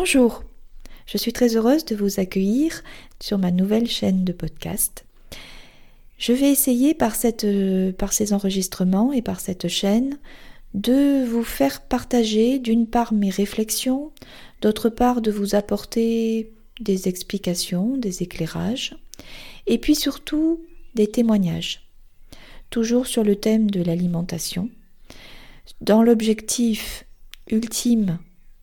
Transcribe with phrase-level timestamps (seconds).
[0.00, 0.44] Bonjour,
[1.06, 2.84] je suis très heureuse de vous accueillir
[3.18, 5.04] sur ma nouvelle chaîne de podcast.
[6.18, 7.44] Je vais essayer par, cette,
[7.96, 10.16] par ces enregistrements et par cette chaîne
[10.72, 14.12] de vous faire partager d'une part mes réflexions,
[14.62, 18.96] d'autre part de vous apporter des explications, des éclairages,
[19.66, 20.60] et puis surtout
[20.94, 21.88] des témoignages,
[22.70, 24.70] toujours sur le thème de l'alimentation,
[25.80, 27.04] dans l'objectif
[27.50, 28.20] ultime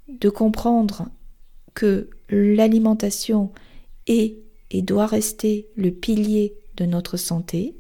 [0.07, 1.09] de comprendre
[1.75, 3.51] que l'alimentation
[4.07, 4.37] est
[4.71, 7.75] et doit rester le pilier de notre santé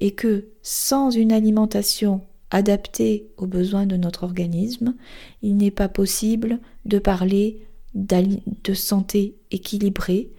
[0.00, 4.94] et que sans une alimentation adaptée aux besoins de notre organisme,
[5.42, 10.30] il n'est pas possible de parler de santé équilibrée,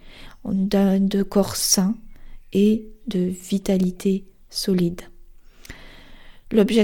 [0.45, 1.95] de corps sain
[2.53, 5.01] et de vitalité solide.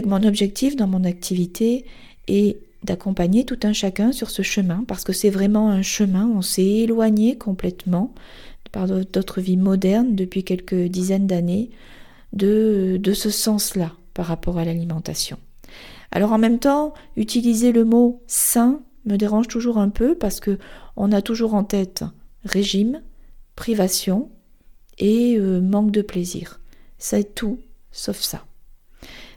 [0.06, 1.86] mon objectif dans mon activité
[2.28, 6.42] est d'accompagner tout un chacun sur ce chemin, parce que c'est vraiment un chemin, on
[6.42, 8.14] s'est éloigné complètement
[8.72, 11.70] par d'autres vies modernes depuis quelques dizaines d'années
[12.34, 15.38] de, de ce sens-là par rapport à l'alimentation.
[16.12, 20.58] Alors en même temps, utiliser le mot sain me dérange toujours un peu parce que
[20.96, 22.04] on a toujours en tête
[22.44, 23.02] régime,
[23.56, 24.30] privation
[24.98, 26.60] et euh, manque de plaisir.
[26.98, 27.60] C'est tout
[27.92, 28.46] sauf ça.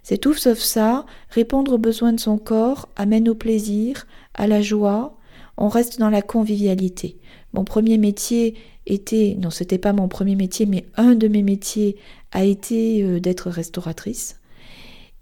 [0.05, 4.61] C'est tout sauf ça, répondre aux besoins de son corps amène au plaisir, à la
[4.61, 5.17] joie,
[5.57, 7.17] on reste dans la convivialité.
[7.55, 8.55] Mon premier métier
[8.87, 11.97] était, non c'était pas mon premier métier, mais un de mes métiers
[12.33, 14.41] a été euh, d'être restauratrice.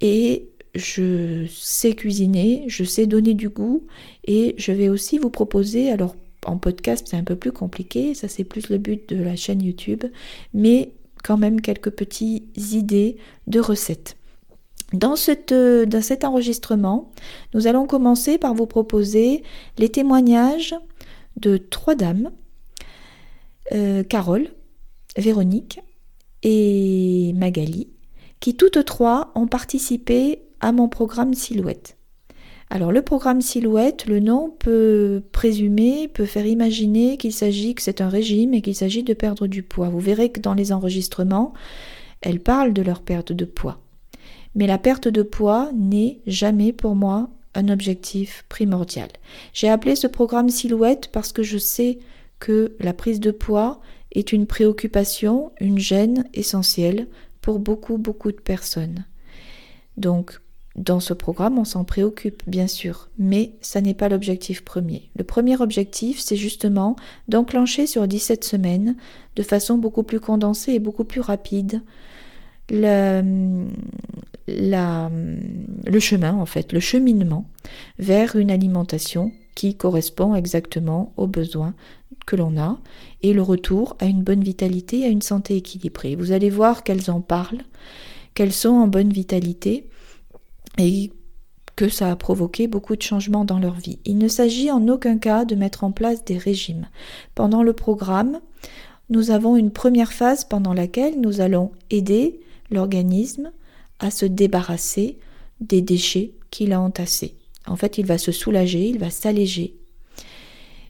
[0.00, 3.86] Et je sais cuisiner, je sais donner du goût
[4.24, 8.27] et je vais aussi vous proposer, alors en podcast c'est un peu plus compliqué, ça
[8.27, 10.05] c'est plus le but de la chaîne YouTube,
[10.55, 10.91] mais
[11.22, 14.17] quand même quelques petites idées de recettes.
[14.92, 17.10] Dans, dans cet enregistrement,
[17.54, 19.42] nous allons commencer par vous proposer
[19.78, 20.74] les témoignages
[21.36, 22.30] de trois dames,
[23.72, 24.48] euh, Carole,
[25.16, 25.80] Véronique
[26.42, 27.88] et Magali,
[28.40, 31.96] qui toutes trois ont participé à mon programme Silhouette.
[32.70, 38.00] Alors le programme Silhouette, le nom peut présumer, peut faire imaginer qu'il s'agit que c'est
[38.00, 39.90] un régime et qu'il s'agit de perdre du poids.
[39.90, 41.52] Vous verrez que dans les enregistrements,
[42.22, 43.81] elles parlent de leur perte de poids.
[44.55, 49.08] Mais la perte de poids n'est jamais pour moi un objectif primordial.
[49.52, 51.98] J'ai appelé ce programme Silhouette parce que je sais
[52.39, 53.80] que la prise de poids
[54.12, 57.08] est une préoccupation, une gêne essentielle
[57.41, 59.05] pour beaucoup, beaucoup de personnes.
[59.96, 60.41] Donc,
[60.77, 65.11] dans ce programme, on s'en préoccupe, bien sûr, mais ça n'est pas l'objectif premier.
[65.17, 66.96] Le premier objectif, c'est justement
[67.29, 68.96] d'enclencher sur 17 semaines,
[69.36, 71.83] de façon beaucoup plus condensée et beaucoup plus rapide,
[72.70, 73.67] le,
[74.48, 77.46] le chemin, en fait, le cheminement
[77.98, 81.74] vers une alimentation qui correspond exactement aux besoins
[82.27, 82.78] que l'on a
[83.23, 86.17] et le retour à une bonne vitalité à une santé équilibrée.
[86.17, 87.62] Vous allez voir qu'elles en parlent,
[88.34, 89.89] qu'elles sont en bonne vitalité
[90.79, 91.11] et
[91.77, 93.98] que ça a provoqué beaucoup de changements dans leur vie.
[94.05, 96.86] Il ne s'agit en aucun cas de mettre en place des régimes.
[97.34, 98.40] Pendant le programme,
[99.11, 102.40] nous avons une première phase pendant laquelle nous allons aider
[102.72, 103.52] l'organisme
[103.98, 105.18] à se débarrasser
[105.60, 107.36] des déchets qu'il a entassés.
[107.66, 109.77] En fait, il va se soulager, il va s'alléger.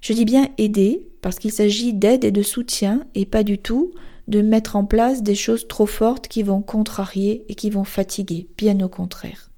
[0.00, 3.92] Je dis bien aider parce qu'il s'agit d'aide et de soutien et pas du tout
[4.28, 8.48] de mettre en place des choses trop fortes qui vont contrarier et qui vont fatiguer,
[8.56, 9.50] bien au contraire.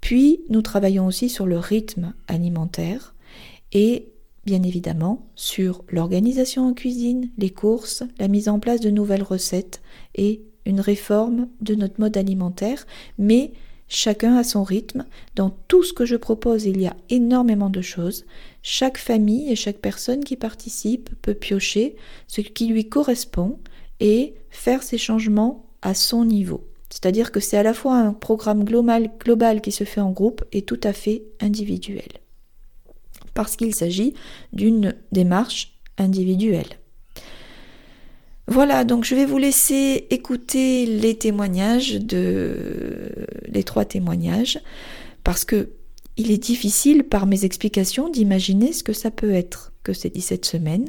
[0.00, 3.14] Puis, nous travaillons aussi sur le rythme alimentaire
[3.72, 4.08] et
[4.44, 9.82] bien évidemment sur l'organisation en cuisine, les courses, la mise en place de nouvelles recettes
[10.14, 12.86] et une réforme de notre mode alimentaire,
[13.18, 13.52] mais
[13.88, 15.04] chacun à son rythme.
[15.34, 18.24] Dans tout ce que je propose, il y a énormément de choses.
[18.62, 23.58] Chaque famille et chaque personne qui participe peut piocher ce qui lui correspond
[23.98, 26.66] et faire ses changements à son niveau.
[26.88, 30.44] C'est-à-dire que c'est à la fois un programme global, global qui se fait en groupe
[30.52, 32.08] et tout à fait individuel.
[33.34, 34.14] Parce qu'il s'agit
[34.52, 36.79] d'une démarche individuelle.
[38.46, 43.12] Voilà, donc je vais vous laisser écouter les témoignages de
[43.46, 44.58] les trois témoignages
[45.22, 45.70] parce que
[46.16, 50.44] il est difficile par mes explications d'imaginer ce que ça peut être que ces 17
[50.44, 50.88] semaines.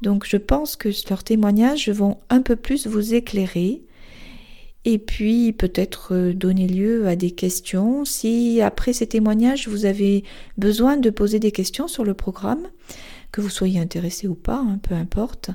[0.00, 3.82] Donc je pense que leurs témoignages vont un peu plus vous éclairer
[4.86, 8.04] et puis peut-être euh, donner lieu à des questions.
[8.04, 10.24] Si après ces témoignages vous avez
[10.56, 12.66] besoin de poser des questions sur le programme,
[13.32, 15.50] que vous soyez intéressé ou pas, hein, peu importe.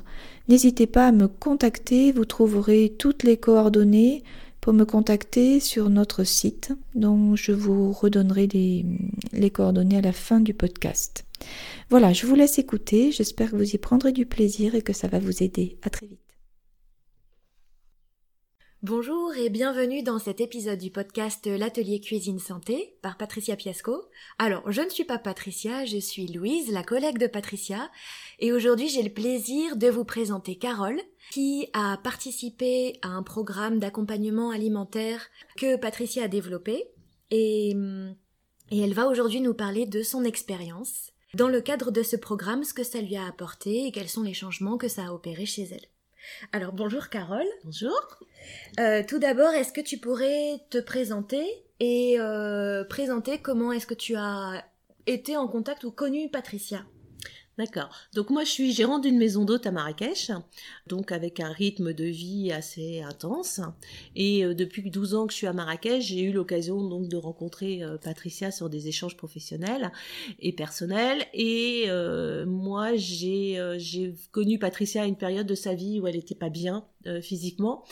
[0.48, 4.22] N'hésitez pas à me contacter, vous trouverez toutes les coordonnées
[4.60, 8.48] pour me contacter sur notre site dont je vous redonnerai
[9.32, 11.24] les, coordonnées à la fin du podcast.
[11.88, 15.06] Voilà, je vous laisse écouter, j'espère que vous y prendrez du plaisir et que ça
[15.06, 15.76] va vous aider.
[15.82, 16.25] À très vite.
[18.82, 24.04] Bonjour et bienvenue dans cet épisode du podcast L'atelier cuisine santé par Patricia Piasco.
[24.38, 27.90] Alors, je ne suis pas Patricia, je suis Louise, la collègue de Patricia,
[28.38, 31.00] et aujourd'hui j'ai le plaisir de vous présenter Carole,
[31.30, 35.26] qui a participé à un programme d'accompagnement alimentaire
[35.56, 36.84] que Patricia a développé,
[37.30, 37.74] et,
[38.70, 42.62] et elle va aujourd'hui nous parler de son expérience dans le cadre de ce programme,
[42.62, 45.46] ce que ça lui a apporté et quels sont les changements que ça a opéré
[45.46, 45.88] chez elle.
[46.52, 47.46] Alors bonjour Carole.
[47.64, 48.18] Bonjour.
[48.80, 51.46] Euh, tout d'abord, est-ce que tu pourrais te présenter
[51.80, 54.64] et euh, présenter comment est-ce que tu as
[55.06, 56.84] été en contact ou connu Patricia?
[57.58, 57.88] D'accord.
[58.12, 60.30] Donc moi je suis gérante d'une maison d'hôte à Marrakech,
[60.88, 63.62] donc avec un rythme de vie assez intense.
[64.14, 67.16] Et euh, depuis 12 ans que je suis à Marrakech, j'ai eu l'occasion donc de
[67.16, 69.90] rencontrer euh, Patricia sur des échanges professionnels
[70.38, 71.24] et personnels.
[71.32, 76.16] Et euh, moi j'ai j'ai connu Patricia à une période de sa vie où elle
[76.16, 76.84] n'était pas bien
[77.22, 77.84] physiquement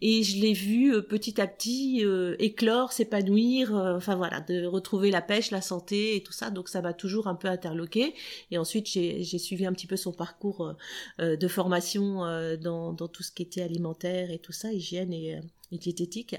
[0.00, 2.02] et je l'ai vue petit à petit
[2.38, 6.48] éclore, s'épanouir, enfin voilà, de retrouver la pêche, la santé et tout ça.
[6.48, 8.14] Donc ça m'a toujours un peu interloqué.
[8.50, 10.72] Et ensuite j'ai j'ai suivi un petit peu son parcours euh,
[11.20, 15.40] euh, de formation euh, dans, tout ce qui était alimentaire et tout ça, hygiène et,
[15.78, 16.36] diététique.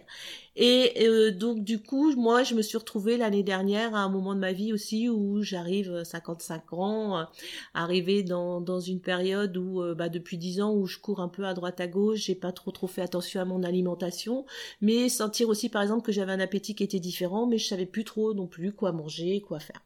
[0.56, 4.40] Et donc du coup, moi, je me suis retrouvée l'année dernière à un moment de
[4.40, 7.28] ma vie aussi où j'arrive 55 ans,
[7.74, 11.46] arrivée dans, dans une période où bah, depuis 10 ans où je cours un peu
[11.46, 14.46] à droite à gauche, j'ai pas trop trop fait attention à mon alimentation,
[14.82, 17.88] mais sentir aussi par exemple que j'avais un appétit qui était différent, mais je savais
[17.88, 19.82] plus trop non plus quoi manger, quoi faire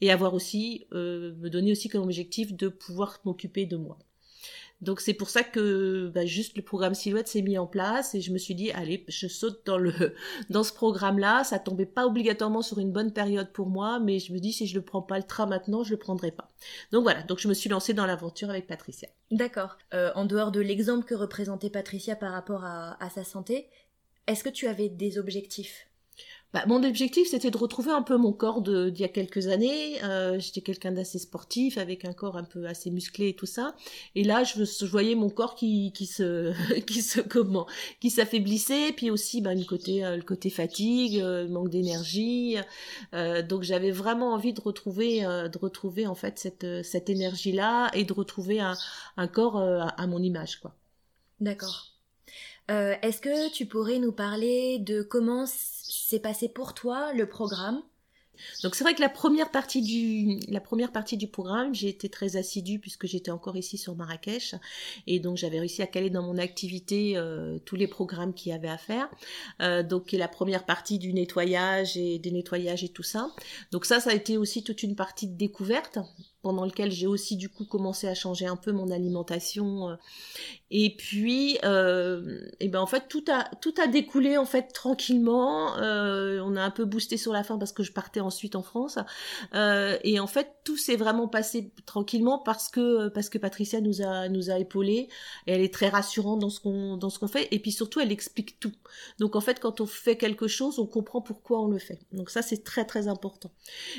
[0.00, 3.98] et avoir aussi euh, me donner aussi comme objectif de pouvoir m'occuper de moi.
[4.80, 8.20] Donc c'est pour ça que bah, juste le programme Silhouette s'est mis en place et
[8.20, 9.92] je me suis dit allez je saute dans le
[10.50, 14.18] dans ce programme là ça tombait pas obligatoirement sur une bonne période pour moi mais
[14.18, 16.48] je me dis si je le prends pas le train maintenant je le prendrai pas.
[16.92, 17.22] Donc voilà.
[17.22, 19.08] Donc je me suis lancée dans l'aventure avec Patricia.
[19.30, 19.76] D'accord.
[19.94, 23.68] Euh, en dehors de l'exemple que représentait Patricia par rapport à sa santé
[24.30, 25.89] est-ce que tu avais des objectifs?
[26.52, 30.02] Bah, mon objectif, c'était de retrouver un peu mon corps d'il y a quelques années.
[30.02, 33.76] Euh, J'étais quelqu'un d'assez sportif, avec un corps un peu assez musclé et tout ça.
[34.16, 36.52] Et là, je, voyais mon corps qui, qui se,
[36.86, 37.66] qui se comment,
[38.00, 42.56] qui s'affaiblissait, puis aussi, bah, le côté, euh, le côté fatigue, euh, manque d'énergie.
[43.14, 48.04] Euh, donc, j'avais vraiment envie de retrouver, de retrouver en fait cette, cette énergie-là et
[48.04, 48.76] de retrouver un,
[49.16, 50.74] un corps à, à mon image, quoi.
[51.38, 51.89] D'accord.
[52.70, 57.82] Euh, Est-ce que tu pourrais nous parler de comment s'est passé pour toi le programme?
[58.62, 63.30] Donc c'est vrai que la première partie du programme, j'ai été très assidue puisque j'étais
[63.30, 64.54] encore ici sur Marrakech
[65.06, 68.54] et donc j'avais réussi à caler dans mon activité euh, tous les programmes qu'il y
[68.54, 69.10] avait à faire.
[69.60, 73.30] Euh, donc la première partie du nettoyage et des nettoyages et tout ça.
[73.72, 75.98] Donc ça ça a été aussi toute une partie de découverte
[76.42, 79.90] pendant lequel j'ai aussi du coup commencé à changer un peu mon alimentation.
[79.90, 79.96] Euh.
[80.72, 85.76] Et puis, euh, et ben en fait tout a tout a découlé en fait tranquillement.
[85.78, 88.62] Euh, on a un peu boosté sur la fin parce que je partais ensuite en
[88.62, 88.98] France.
[89.54, 94.00] Euh, et en fait tout s'est vraiment passé tranquillement parce que parce que Patricia nous
[94.00, 95.08] a nous a épaulés.
[95.48, 97.48] Et elle est très rassurante dans ce qu'on dans ce qu'on fait.
[97.50, 98.72] Et puis surtout elle explique tout.
[99.18, 101.98] Donc en fait quand on fait quelque chose, on comprend pourquoi on le fait.
[102.12, 103.50] Donc ça c'est très très important.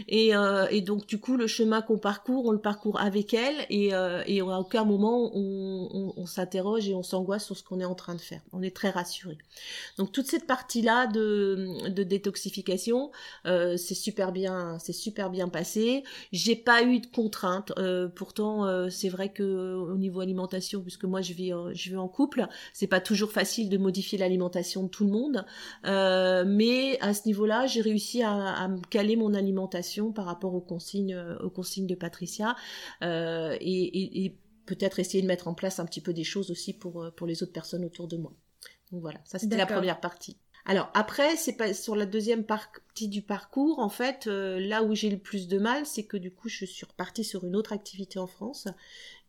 [0.08, 3.56] Et, euh, et donc du coup le chemin qu'on parcourt on le parcourt avec elle
[3.70, 7.96] et, euh, à aucun moment on, s'interroge et on s'angoisse sur ce qu'on est en
[7.96, 8.42] train de faire.
[8.54, 9.38] On est très rassuré.
[9.98, 13.12] Donc toute cette partie-là de, de détoxification,
[13.46, 16.04] euh, c'est super bien, c'est super bien passé.
[16.32, 17.74] J'ai pas eu de contraintes.
[17.78, 22.88] Euh, pourtant, c'est vrai que au niveau alimentation, puisque moi je vis, en couple, c'est
[22.88, 25.46] pas toujours facile de modifier l'alimentation de tout le monde.
[25.84, 31.18] mais à ce niveau-là, j'ai réussi à, à caler mon alimentation par rapport aux consignes,
[31.44, 32.21] aux consignes de Patrick
[33.04, 34.36] euh, et,
[34.66, 37.28] peut-être essayer de mettre en place un petit peu des choses aussi pour, euh, pour
[37.28, 38.32] les autres personnes autour de moi.
[38.92, 40.38] Donc voilà, ça c'était la première partie.
[40.66, 44.94] Alors après, c'est pas sur la deuxième partie du parcours, en fait, euh, là où
[44.94, 47.74] j'ai le plus de mal, c'est que du coup, je suis repartie sur une autre
[47.74, 48.68] activité en France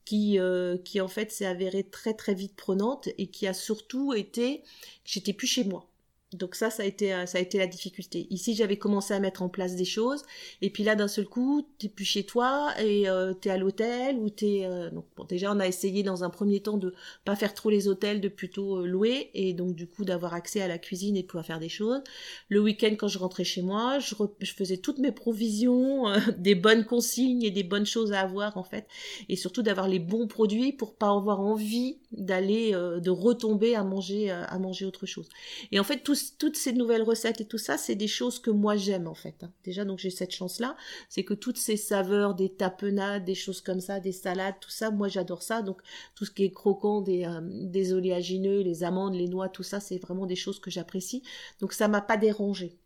[0.04, 0.38] qui,
[0.84, 4.62] qui en fait s'est avérée très très vite prenante et qui a surtout été,
[5.04, 5.91] j'étais plus chez moi.
[6.34, 8.26] Donc ça, ça a été, euh, ça a été la difficulté.
[8.30, 10.22] Ici, j'avais commencé à mettre en place des choses,
[10.60, 14.16] et puis là, d'un seul coup, t'es plus chez toi et euh, t'es à l'hôtel
[14.18, 14.62] ou t'es.
[14.64, 14.90] Euh...
[14.90, 17.88] Donc bon, déjà, on a essayé dans un premier temps de pas faire trop les
[17.88, 21.22] hôtels, de plutôt euh, louer, et donc du coup d'avoir accès à la cuisine et
[21.22, 22.02] de pouvoir faire des choses.
[22.48, 26.04] Le week-end, quand je rentrais chez moi, je, je faisais toutes mes provisions,
[26.38, 28.86] des bonnes consignes et des bonnes choses à avoir en fait,
[29.28, 34.30] et surtout d'avoir les bons produits pour pas avoir envie d'aller, de retomber à manger,
[34.30, 35.28] à manger autre chose.
[35.70, 38.50] Et en fait, tout toutes ces nouvelles recettes et tout ça, c'est des choses que
[38.50, 39.43] moi j'aime en fait.
[39.43, 39.52] Hein.
[39.64, 40.76] Déjà, donc j'ai cette chance-là,
[41.09, 44.91] c'est que toutes ces saveurs, des tapenades, des choses comme ça, des salades, tout ça,
[44.91, 45.62] moi j'adore ça.
[45.62, 45.83] Donc
[46.14, 49.81] tout ce qui est croquant, des, euh, des oléagineux, les amandes, les noix, tout ça,
[49.81, 51.23] c'est vraiment des choses que j'apprécie.
[51.61, 52.76] Donc ça m'a pas dérangé.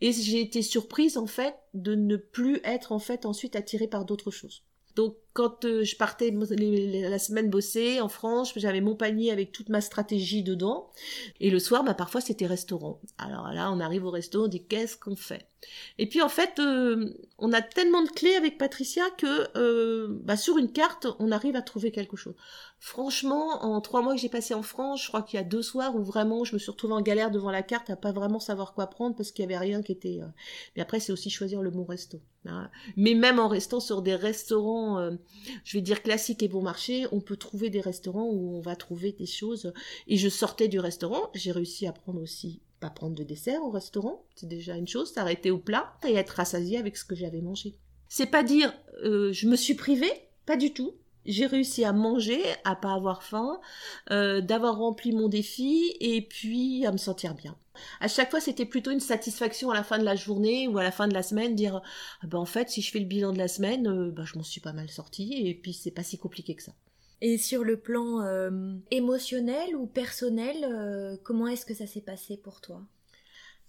[0.00, 4.04] Et j'ai été surprise en fait de ne plus être en fait ensuite attirée par
[4.04, 4.62] d'autres choses.
[4.94, 9.68] Donc quand euh, je partais la semaine bosser en France, j'avais mon panier avec toute
[9.68, 10.90] ma stratégie dedans.
[11.40, 13.02] Et le soir, bah, parfois c'était restaurant.
[13.18, 15.46] Alors là, on arrive au resto, on dit qu'est-ce qu'on fait?
[15.98, 20.38] Et puis en fait, euh, on a tellement de clés avec Patricia que euh, bah,
[20.38, 22.34] sur une carte, on arrive à trouver quelque chose.
[22.78, 25.62] Franchement, en trois mois que j'ai passé en France, je crois qu'il y a deux
[25.62, 28.40] soirs où vraiment je me suis retrouvée en galère devant la carte à pas vraiment
[28.40, 30.20] savoir quoi prendre parce qu'il y avait rien qui était.
[30.76, 32.20] Mais après, c'est aussi choisir le bon resto.
[32.46, 32.70] Hein.
[32.96, 35.10] Mais même en restant sur des restaurants
[35.64, 38.76] je vais dire classique et bon marché, on peut trouver des restaurants où on va
[38.76, 39.72] trouver des choses.
[40.06, 43.70] Et je sortais du restaurant, j'ai réussi à prendre aussi, pas prendre de dessert au
[43.70, 47.40] restaurant, c'est déjà une chose, s'arrêter au plat et être rassasié avec ce que j'avais
[47.40, 47.74] mangé.
[48.08, 48.72] C'est pas dire
[49.04, 50.12] euh, je me suis privée,
[50.46, 50.94] pas du tout
[51.26, 53.60] j'ai réussi à manger, à pas avoir faim,
[54.10, 57.56] euh, d'avoir rempli mon défi et puis à me sentir bien.
[58.00, 60.82] À chaque fois, c'était plutôt une satisfaction à la fin de la journée ou à
[60.82, 61.80] la fin de la semaine, dire
[62.22, 64.36] ah ben en fait, si je fais le bilan de la semaine, euh, ben, je
[64.36, 66.72] m'en suis pas mal sortie et puis c'est pas si compliqué que ça.
[67.22, 72.60] Et sur le plan euh, émotionnel ou personnel, comment est-ce que ça s'est passé pour
[72.60, 72.82] toi?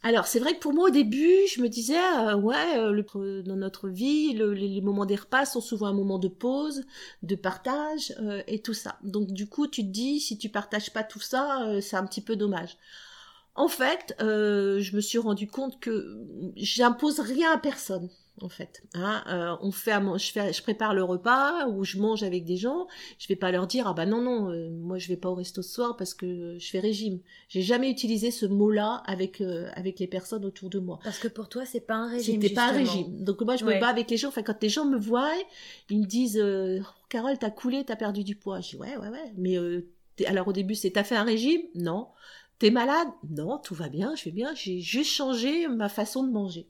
[0.04, 3.42] Alors c'est vrai que pour moi au début, je me disais euh, ouais, euh, le,
[3.42, 6.86] dans notre vie, les, moments des repas sont souvent un moment de pause,
[7.24, 9.00] de partage euh, et tout ça.
[9.04, 12.22] Donc du coup, tu te dis si tu partages pas tout ça, c'est un petit
[12.22, 12.78] peu dommage.
[13.58, 18.10] En fait, je me suis rendu compte que j'impose rien à personne
[18.42, 18.84] en fait.
[18.94, 22.58] Hein, euh, on fait, je, fais, je prépare le repas ou je mange avec des
[22.58, 22.88] gens.
[23.18, 25.36] Je vais pas leur dire ah bah non non, euh, moi je vais pas au
[25.36, 27.20] resto ce soir parce que je fais régime.
[27.50, 31.00] J'ai jamais utilisé ce mot-là avec euh, avec les personnes autour de moi.
[31.04, 32.42] Parce que pour toi c'est pas un régime.
[32.42, 33.24] C'était pas un régime.
[33.24, 34.30] Donc moi je me bats avec les gens.
[34.30, 35.34] Enfin quand les gens me voient,
[35.90, 38.62] ils me disent oh, Carole t'as coulé, t'as perdu du poids.
[38.62, 39.34] Je dis ouais ouais ouais.
[39.38, 39.58] Mais
[40.26, 41.62] alors au début c'est t'as fait un régime?
[41.74, 42.08] Non.
[42.60, 43.08] T'es malade?
[43.30, 44.56] Non, tout va bien, je vais bien.
[44.56, 46.68] J'ai juste changé ma façon de manger.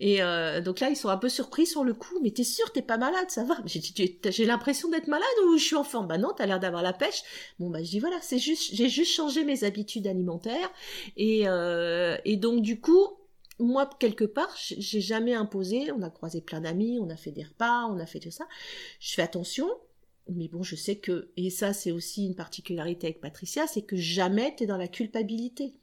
[0.00, 2.18] Et euh, donc là, ils sont un peu surpris sur le coup.
[2.22, 3.56] Mais t'es sûr, t'es pas malade, ça va?
[3.66, 6.92] J'ai l'impression d'être malade ou je suis en forme Bah non, t'as l'air d'avoir la
[6.92, 7.22] pêche.
[7.58, 10.70] Bon bah je dis voilà, c'est juste, j'ai juste changé mes habitudes alimentaires.
[11.16, 13.08] Et, euh, et donc du coup,
[13.58, 15.90] moi, quelque part, j'ai jamais imposé.
[15.92, 18.46] On a croisé plein d'amis, on a fait des repas, on a fait tout ça.
[19.00, 19.68] Je fais attention,
[20.28, 23.96] mais bon, je sais que, et ça c'est aussi une particularité avec Patricia, c'est que
[23.96, 25.74] jamais t'es dans la culpabilité.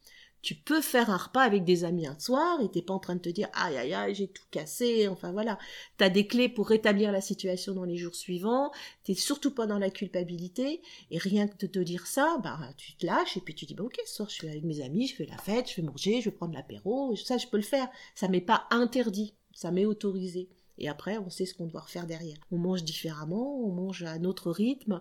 [0.42, 3.14] Tu peux faire un repas avec des amis un soir et t'es pas en train
[3.14, 5.56] de te dire aïe aïe aïe j'ai tout cassé, enfin voilà.
[5.98, 8.72] T'as des clés pour rétablir la situation dans les jours suivants,
[9.04, 10.82] t'es surtout pas dans la culpabilité
[11.12, 13.74] et rien que de te dire ça, bah tu te lâches et puis tu dis
[13.74, 15.86] bah ok ce soir je suis avec mes amis, je fais la fête, je vais
[15.86, 17.88] manger, je vais prendre l'apéro, ça je peux le faire.
[18.16, 20.48] Ça m'est pas interdit, ça m'est autorisé.
[20.78, 22.36] Et après, on sait ce qu'on doit refaire derrière.
[22.50, 25.00] On mange différemment, on mange à notre rythme.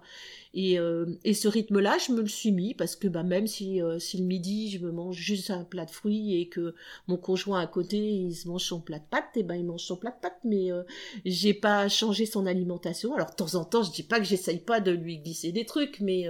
[0.53, 3.81] Et, euh, et ce rythme-là, je me le suis mis parce que bah, même si,
[3.81, 6.75] euh, si le midi, je me mange juste un plat de fruits et que
[7.07, 9.83] mon conjoint à côté, il se mange son plat de pâtes, et ben il mange
[9.83, 10.39] son plat de pâtes.
[10.43, 10.83] Mais euh,
[11.25, 13.15] j'ai pas changé son alimentation.
[13.15, 15.65] Alors de temps en temps, je dis pas que j'essaye pas de lui glisser des
[15.65, 16.27] trucs, mais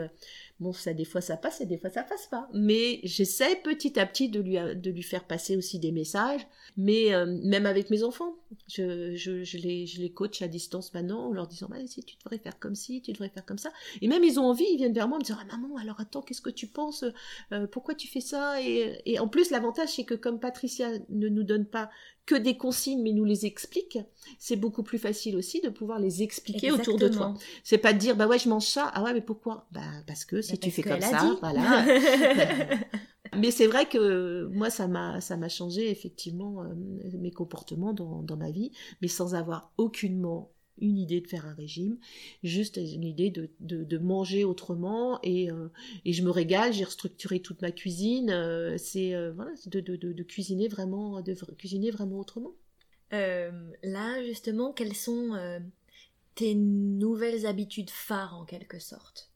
[0.62, 2.48] Bon, ça, des fois ça passe et des fois ça passe pas.
[2.54, 6.46] Mais j'essaie petit à petit de lui, de lui faire passer aussi des messages.
[6.78, 8.36] Mais euh, même avec mes enfants,
[8.68, 12.04] je, je, je, les, je les coach à distance maintenant en leur disant bah, si
[12.04, 13.72] tu devrais faire comme ci, tu devrais faire comme ça.
[14.02, 16.22] Et même ils ont envie, ils viennent vers moi me dire ah maman, alors attends,
[16.22, 17.06] qu'est-ce que tu penses?
[17.52, 18.62] Euh, Pourquoi tu fais ça?
[18.62, 21.90] Et, et en plus, l'avantage c'est que comme Patricia ne nous donne pas
[22.26, 23.98] que des consignes mais nous les explique,
[24.38, 27.34] c'est beaucoup plus facile aussi de pouvoir les expliquer autour de toi.
[27.64, 29.68] C'est pas de dire bah ouais je mange ça, ah ouais mais pourquoi?
[29.72, 31.86] Bah parce que si bah, tu fais comme ça, voilà.
[33.36, 36.74] mais c'est vrai que moi ça m'a ça m'a changé effectivement euh,
[37.20, 38.72] mes comportements dans, dans ma vie,
[39.02, 42.00] mais sans avoir aucunement une idée de faire un régime,
[42.44, 45.68] juste une idée de, de, manger autrement et, euh,
[46.06, 50.68] et, je me régale, j'ai restructuré toute ma cuisine, euh, c'est voilà, de, de, cuisiner
[50.70, 52.56] vraiment, de cuisiner vraiment autrement.
[53.12, 55.38] là justement, quelles sont
[56.34, 59.31] tes nouvelles habitudes phares en quelque sorte?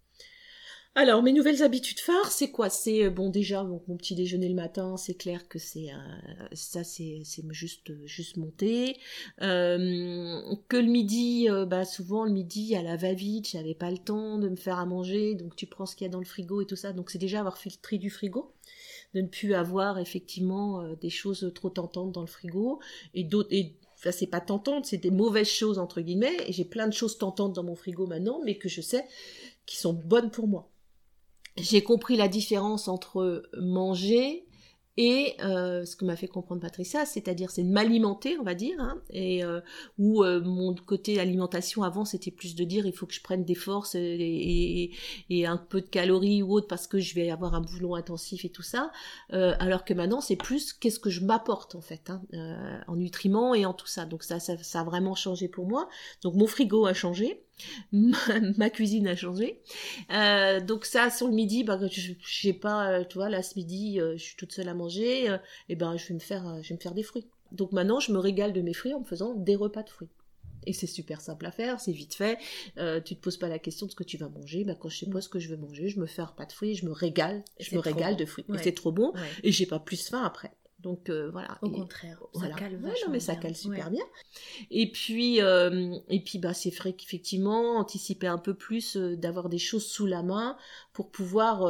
[0.97, 2.69] Alors, mes nouvelles habitudes phares, c'est quoi?
[2.69, 6.85] C'est euh, bon déjà mon petit déjeuner le matin, c'est clair que c'est euh, ça,
[6.85, 8.97] c'est juste juste monter.
[9.41, 14.37] Euh, que le midi, bah souvent le midi à la va-vite, j'avais pas le temps
[14.37, 16.61] de me faire à manger, donc tu prends ce qu'il y a dans le frigo
[16.61, 16.93] et tout ça.
[16.93, 18.53] Donc c'est déjà avoir tri du frigo
[19.13, 22.79] de ne plus avoir effectivement des choses trop tentantes dans le frigo
[23.13, 23.49] et d'autres
[23.97, 27.17] enfin c'est pas tentante, c'est des mauvaises choses entre guillemets et j'ai plein de choses
[27.17, 29.05] tentantes dans mon frigo maintenant mais que je sais
[29.65, 30.69] qui sont bonnes pour moi
[31.57, 34.45] j'ai compris la différence entre manger
[34.97, 38.79] et euh, ce que m'a fait comprendre Patricia, c'est-à-dire c'est de m'alimenter, on va dire,
[38.79, 39.59] hein, et euh,
[39.97, 43.43] où euh, mon côté alimentation avant c'était plus de dire il faut que je prenne
[43.43, 44.91] des forces et,
[45.29, 48.45] et, un peu de calories ou autre parce que je vais avoir un boulot intensif
[48.45, 48.91] et tout ça,
[49.29, 52.21] alors que maintenant c'est plus qu'est-ce que je m'apporte en fait, hein,
[52.87, 54.05] en nutriments et en tout ça.
[54.05, 55.89] Donc ça, ça, ça a vraiment changé pour moi.
[56.23, 57.44] Donc mon frigo a changé
[57.91, 59.61] ma, cuisine a changé.
[60.11, 63.55] Euh, donc ça, sur le midi, bah, je j'ai pas, euh, tu vois, là ce
[63.55, 65.35] midi, euh, je suis toute seule à manger,
[65.69, 67.27] et ben je vais me faire, je vais me faire des fruits.
[67.51, 70.09] Donc maintenant, je me régale de mes fruits en me faisant des repas de fruits.
[70.67, 72.37] Et c'est super simple à faire, c'est vite fait.
[73.05, 74.63] tu te poses pas la question de ce que tu vas manger.
[74.63, 76.45] Bah, quand je sais pas ce que je veux manger, je me fais un repas
[76.45, 78.45] de fruits, je me régale, je me régale de fruits.
[78.53, 79.13] Et c'est trop bon.
[79.43, 80.51] Et j'ai pas plus faim après.
[80.79, 81.57] Donc euh, voilà.
[81.61, 84.03] Au contraire, ça cale vachement mais ça cale super bien.
[84.71, 89.49] Et puis euh, et puis bah c'est vrai qu'effectivement anticiper un peu plus euh, d'avoir
[89.49, 90.57] des choses sous la main
[90.93, 91.61] pour pouvoir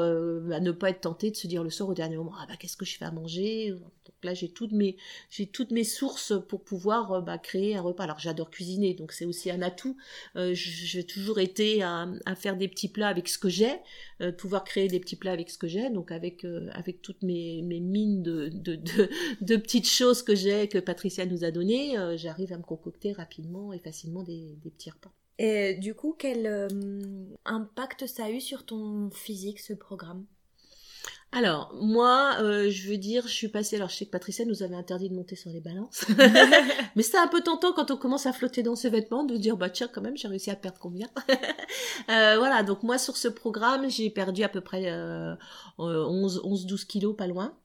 [0.41, 2.55] bah, ne pas être tenté de se dire le soir au dernier moment ah bah
[2.57, 3.73] qu'est-ce que je fais à manger?
[4.23, 4.97] Là, j'ai toutes mes,
[5.29, 8.05] j'ai toutes mes sources pour pouvoir bah, créer un repas.
[8.05, 9.97] Alors, j'adore cuisiner, donc c'est aussi un atout.
[10.35, 13.75] J'ai toujours été à, faire des petits plats avec ce que j'ai,
[14.21, 17.61] euh, pouvoir créer des petits plats avec ce que j'ai, donc avec avec toutes mes,
[17.63, 18.75] mes mines de, de,
[19.41, 23.73] de, petites choses que j'ai, que Patricia nous a données, j'arrive à me concocter rapidement
[23.73, 25.11] et facilement des, des petits repas.
[25.37, 26.69] Et du coup, quel
[27.45, 30.25] impact ça a eu sur ton physique, ce programme?
[31.35, 33.75] Alors, moi, euh, je veux dire, je suis passée.
[33.75, 36.05] Alors, je sais que Patricia nous avait interdit de monter sur les balances.
[36.95, 39.57] Mais c'est un peu tentant quand on commence à flotter dans ses vêtements de dire,
[39.57, 41.07] bah tiens, quand même, j'ai réussi à perdre combien?
[42.09, 44.91] Euh, Voilà, donc moi, sur ce programme, j'ai perdu à peu près
[45.77, 47.57] 11, 11, 12 kilos, pas loin.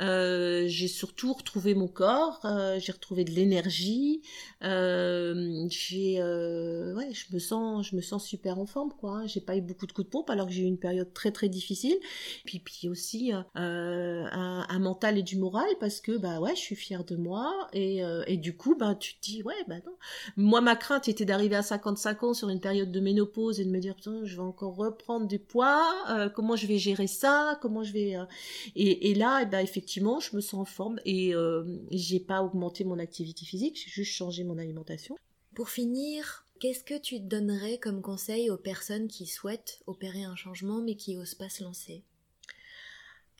[0.00, 4.22] Euh, j'ai surtout retrouvé mon corps, euh, j'ai retrouvé de l'énergie,
[4.62, 9.26] euh, j'ai, ouais, je me sens, je me sens super en forme, quoi.
[9.26, 11.32] J'ai pas eu beaucoup de coups de pompe alors que j'ai eu une période très
[11.32, 11.96] très difficile.
[12.44, 17.04] Puis puis aussi un, mental et du moral parce que bah ouais, je suis fière
[17.04, 19.92] de moi et, et du coup bah tu te dis ouais bah non.
[20.36, 23.70] Moi ma crainte était d'arriver à 55 ans sur une période de ménopause et de
[23.70, 27.82] me dire putain je vais encore reprendre du poids, comment je vais gérer ça, comment
[27.82, 28.16] je vais
[28.76, 32.42] et, et là et bah, effectivement, je me sens en forme et euh, j'ai pas
[32.42, 35.16] augmenté mon activité physique, j'ai juste changé mon alimentation.
[35.56, 40.80] Pour finir, qu'est-ce que tu donnerais comme conseil aux personnes qui souhaitent opérer un changement
[40.80, 42.04] mais qui osent pas se lancer?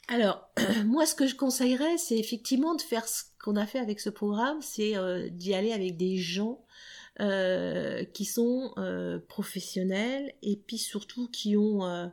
[0.09, 0.51] Alors,
[0.85, 4.11] moi, ce que je conseillerais, c'est effectivement de faire ce qu'on a fait avec ce
[4.11, 6.65] programme, c'est euh, d'y aller avec des gens
[7.21, 8.75] euh, qui sont
[9.29, 12.11] professionnels et puis surtout qui ont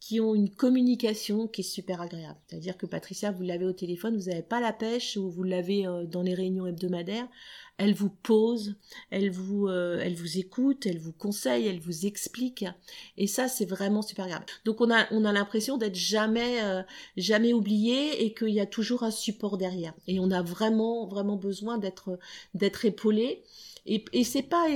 [0.00, 2.38] qui ont une communication qui est super agréable.
[2.46, 5.86] C'est-à-dire que Patricia, vous l'avez au téléphone, vous n'avez pas la pêche ou vous l'avez
[5.86, 7.28] euh, dans les réunions hebdomadaires.
[7.78, 8.76] Elle vous pose,
[9.10, 12.64] elle vous, euh, elle vous écoute, elle vous conseille, elle vous explique.
[13.16, 14.46] Et ça, c'est vraiment super agréable.
[14.64, 16.82] Donc on a, on a l'impression d'être jamais, euh,
[17.16, 19.94] jamais oublié et qu'il y a toujours un support derrière.
[20.06, 22.18] Et on a vraiment, vraiment besoin d'être,
[22.54, 23.42] d'être épaulé.
[23.86, 24.66] Et, et c'est pas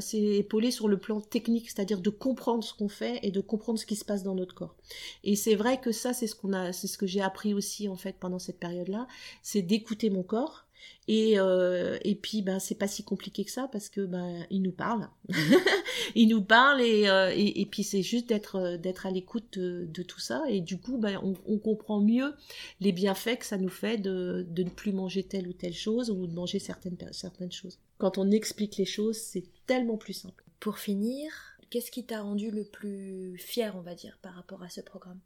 [0.00, 3.78] c'est épaulé sur le plan technique, c'est-à-dire de comprendre ce qu'on fait et de comprendre
[3.78, 4.76] ce qui se passe dans notre corps.
[5.24, 7.88] Et c'est vrai que ça, c'est ce qu'on a, c'est ce que j'ai appris aussi
[7.88, 9.06] en fait pendant cette période-là,
[9.42, 10.64] c'est d'écouter mon corps
[11.06, 14.62] et, euh, et puis ben c'est pas si compliqué que ça parce que ben il
[14.62, 15.08] nous parle,
[16.14, 19.58] il nous parle et, euh, et, et, puis c'est juste d'être euh, d'être à l'écoute
[19.58, 22.34] de, de, tout ça et du coup ben on, on, comprend mieux
[22.80, 26.10] les bienfaits que ça nous fait de, de ne plus manger telle ou telle chose
[26.10, 27.78] ou de manger certaines certaines choses.
[27.98, 30.44] Quand on explique les choses, c'est tellement plus simple.
[30.58, 31.30] Pour finir,
[31.70, 35.20] qu'est-ce qui t'a rendu le plus fier, on va dire, par rapport à ce programme?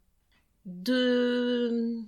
[0.65, 2.01] De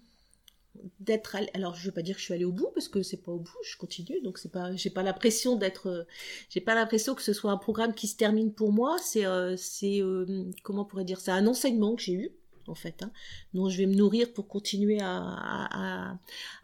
[0.99, 3.21] d'être alors je veux pas dire que je suis allée au bout parce que c'est
[3.21, 6.07] pas au bout je continue donc c'est pas j'ai pas l'impression d'être
[6.49, 9.55] j'ai pas l'impression que ce soit un programme qui se termine pour moi c'est euh,
[9.57, 12.31] c'est euh, comment pourrait dire c'est un enseignement que j'ai eu
[12.67, 13.12] en fait hein,
[13.53, 16.17] dont je vais me nourrir pour continuer à, à,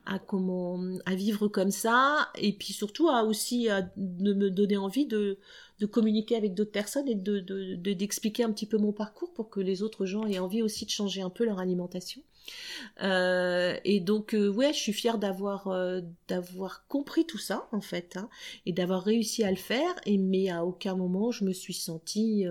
[0.05, 4.77] à, comment à vivre comme ça et puis surtout à aussi à de me donner
[4.77, 5.37] envie de
[5.79, 7.39] de communiquer avec d'autres personnes et de
[7.93, 10.85] d'expliquer de, un petit peu mon parcours pour que les autres gens aient envie aussi
[10.85, 12.21] de changer un peu leur alimentation
[13.01, 17.81] euh, et donc euh, ouais, je suis fière d'avoir euh, d'avoir compris tout ça en
[17.81, 18.29] fait hein,
[18.65, 19.93] et d'avoir réussi à le faire.
[20.05, 22.45] Et mais à aucun moment je me suis sentie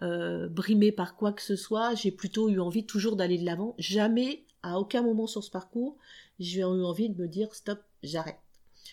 [0.00, 1.94] brimée par quoi que ce soit.
[1.94, 3.74] J'ai plutôt eu envie toujours d'aller de l'avant.
[3.78, 5.96] Jamais, à aucun moment sur ce parcours,
[6.38, 8.38] j'ai eu envie de me dire stop, j'arrête.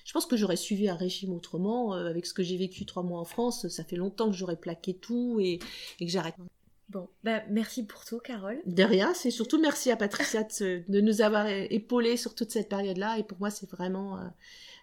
[0.05, 1.93] Je pense que j'aurais suivi un régime autrement.
[1.93, 4.93] avec ce que j'ai vécu trois mois en France, ça fait longtemps que j'aurais plaqué
[4.93, 5.59] tout et,
[5.99, 6.35] et que j'arrête.
[6.89, 8.61] Bon, bah, merci pour tout, Carole.
[8.65, 13.17] De rien, c'est surtout merci à Patricia de, nous avoir épaulés sur toute cette période-là.
[13.17, 14.25] Et pour moi, c'est vraiment, euh,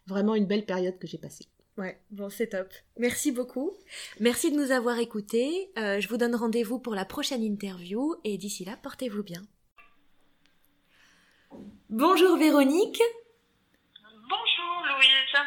[0.07, 1.47] vraiment une belle période que j'ai passée.
[1.79, 2.69] Ouais, bon, c'est top.
[2.99, 3.73] Merci beaucoup.
[4.21, 5.71] Merci de nous avoir écoutés.
[5.79, 8.15] Euh, je vous donne rendez-vous pour la prochaine interview.
[8.23, 9.43] Et d'ici là, portez-vous bien.
[11.89, 13.03] Bonjour Véronique.
[14.03, 15.41] Bonjour Louise.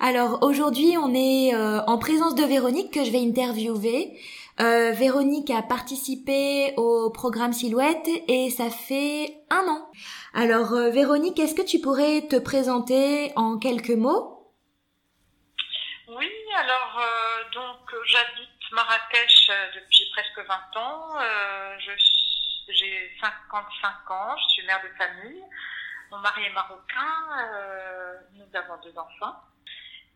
[0.00, 4.18] Alors aujourd'hui on est euh, en présence de Véronique que je vais interviewer.
[4.60, 9.90] Euh, Véronique a participé au programme Silhouette et ça fait un an.
[10.34, 14.52] Alors euh, Véronique, est-ce que tu pourrais te présenter en quelques mots?
[16.08, 17.00] Oui, alors
[17.52, 21.18] donc j'habite Marrakech depuis presque 20 ans.
[22.68, 25.44] j'ai 55 ans, je suis mère de famille.
[26.10, 27.14] Mon mari est marocain,
[28.34, 29.36] nous avons deux enfants.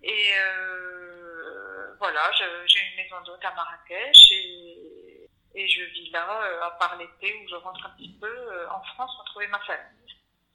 [0.02, 2.30] Et euh, voilà,
[2.66, 7.34] j'ai une maison d'hôte à Marrakech et, et, je vis là, euh, à part l'été
[7.34, 9.88] où je rentre un petit peu euh, en France retrouver ma famille.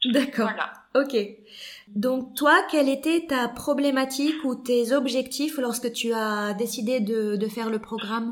[0.06, 0.50] D'accord.
[0.50, 0.74] Voilà.
[0.96, 1.16] Ok.
[1.88, 7.48] Donc toi, quelle était ta problématique ou tes objectifs lorsque tu as décidé de, de
[7.48, 8.32] faire le programme?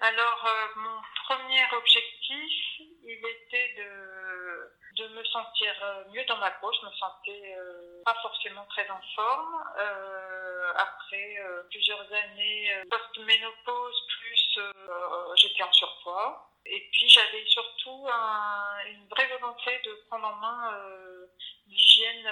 [0.00, 4.13] Alors, mon premier objectif, il était de
[4.96, 6.70] de me sentir euh, mieux dans ma peau.
[6.72, 9.64] Je me sentais euh, pas forcément très en forme.
[9.78, 11.38] Euh, après
[11.70, 14.58] plusieurs années post-ménopause, plus
[15.36, 16.50] j'étais en surpoids.
[16.66, 18.08] Et puis j'avais surtout
[18.86, 20.80] une vraie volonté de prendre en main
[21.66, 22.26] l'hygiène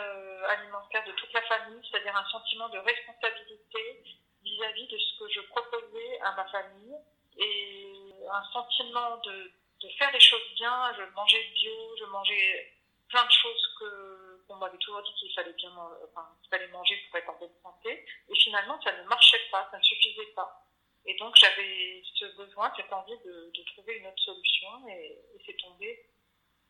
[0.49, 4.03] alimentaire de toute la famille, c'est-à-dire un sentiment de responsabilité
[4.43, 6.97] vis-à-vis de ce que je proposais à ma famille
[7.37, 10.93] et un sentiment de de faire les choses bien.
[10.97, 12.73] Je mangeais bio, je mangeais
[13.09, 16.97] plein de choses que qu'on m'avait toujours dit qu'il fallait bien, enfin, qu'il fallait manger
[17.09, 18.05] pour être en bonne santé.
[18.29, 20.67] Et finalement, ça ne marchait pas, ça ne suffisait pas.
[21.05, 25.57] Et donc, j'avais ce besoin, cette envie de, de trouver une autre solution et, c'est
[25.57, 25.99] tombé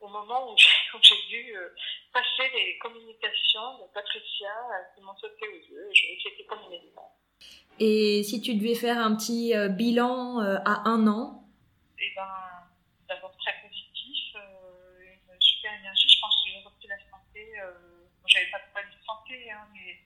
[0.00, 1.68] au moment où j'ai dû euh,
[2.12, 6.80] passer les communications de Patricia euh, qui m'ont sauté aux yeux et j'étais comme une
[7.78, 11.44] Et si tu devais faire un petit euh, bilan à un an?
[11.98, 12.71] Eh ben,
[13.14, 16.08] d'abord très positif, euh, une super énergie.
[16.08, 17.60] Je pense que j'ai repris la santé.
[17.60, 17.72] Euh,
[18.26, 20.00] j'avais pas de problème de santé, hein, mais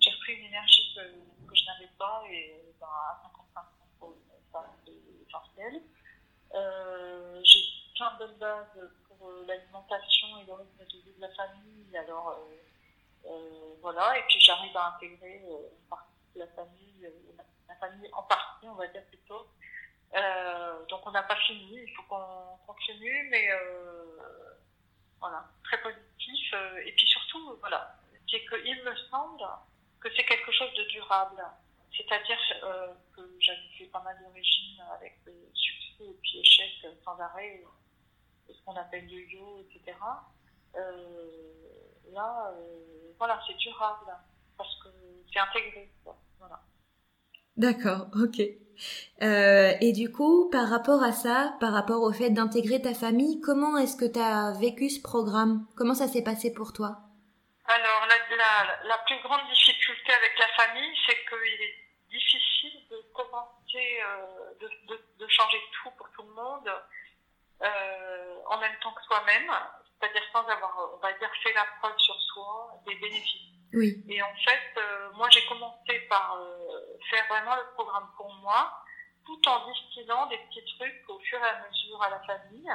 [0.00, 1.00] j'ai repris une énergie que,
[1.48, 3.60] que je n'avais pas et ben, à 55
[4.02, 4.14] ans,
[4.84, 4.92] c'est
[5.26, 5.82] essentiel.
[7.44, 7.60] J'ai
[7.96, 11.96] plein de bonnes bases pour euh, l'alimentation et le rythme de vie de la famille.
[11.96, 12.38] Alors
[13.80, 15.96] voilà, et puis j'arrive à intégrer une
[16.36, 17.08] la famille,
[17.68, 19.46] la famille en partie, on va dire plutôt,
[20.14, 24.56] euh, donc on n'a pas fini, il faut qu'on continue, mais euh,
[25.20, 26.54] voilà, très positif.
[26.54, 27.96] Euh, et puis surtout, voilà,
[28.28, 29.44] c'est qu'il me semble
[30.00, 31.42] que c'est quelque chose de durable.
[31.96, 32.38] C'est-à-dire
[33.14, 35.18] que j'avais fait pas mal de régimes avec
[35.52, 37.62] succès et puis échecs sans arrêt,
[38.48, 39.98] ce qu'on appelle le yo, etc.
[42.12, 42.54] là,
[43.18, 44.16] voilà, c'est durable
[44.56, 44.88] parce que
[45.30, 45.92] c'est intégré.
[46.38, 46.60] Voilà.
[47.56, 48.40] D'accord, ok.
[49.22, 53.40] Euh, et du coup, par rapport à ça, par rapport au fait d'intégrer ta famille,
[53.40, 55.66] comment est-ce que tu as vécu ce programme?
[55.76, 56.96] Comment ça s'est passé pour toi?
[57.66, 61.76] Alors, la, la, plus grande difficulté avec la famille, c'est qu'il est
[62.10, 66.70] difficile de commencer, euh, de, de, de, changer tout pour tout le monde
[67.62, 69.52] euh, en même temps que soi-même,
[70.00, 73.59] c'est-à-dire sans avoir, on va dire, fait la preuve sur soi des bénéfices.
[74.08, 78.82] Et en fait, euh, moi, j'ai commencé par euh, faire vraiment le programme pour moi,
[79.24, 82.70] tout en distillant des petits trucs au fur et à mesure à la famille.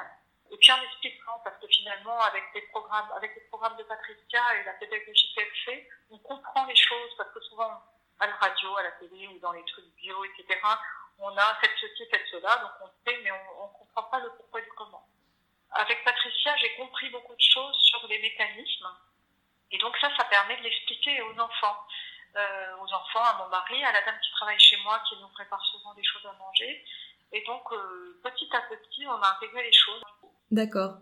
[0.51, 4.41] Et puis en expliquant, parce que finalement, avec les programmes, avec les programmes de Patricia
[4.55, 7.81] et la pédagogie qu'elle fait, on comprend les choses, parce que souvent,
[8.19, 10.59] à la radio, à la télé ou dans les trucs bio, etc.,
[11.19, 14.29] on a cette ceci, cette cela, donc on sait, mais on ne comprend pas le
[14.37, 15.05] pourquoi du comment.
[15.71, 18.87] Avec Patricia, j'ai compris beaucoup de choses sur les mécanismes,
[19.71, 21.77] et donc ça, ça permet de l'expliquer aux enfants,
[22.35, 25.27] euh, aux enfants, à mon mari, à la dame qui travaille chez moi, qui nous
[25.29, 26.85] prépare souvent des choses à manger.
[27.31, 30.01] Et donc, euh, petit à petit, on a intégré les choses.
[30.51, 30.97] D'accord.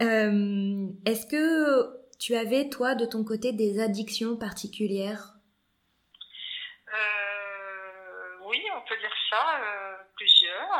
[0.00, 5.34] Euh, Est-ce que tu avais, toi, de ton côté, des addictions particulières?
[8.44, 9.60] Oui, on peut dire ça,
[10.16, 10.70] plusieurs.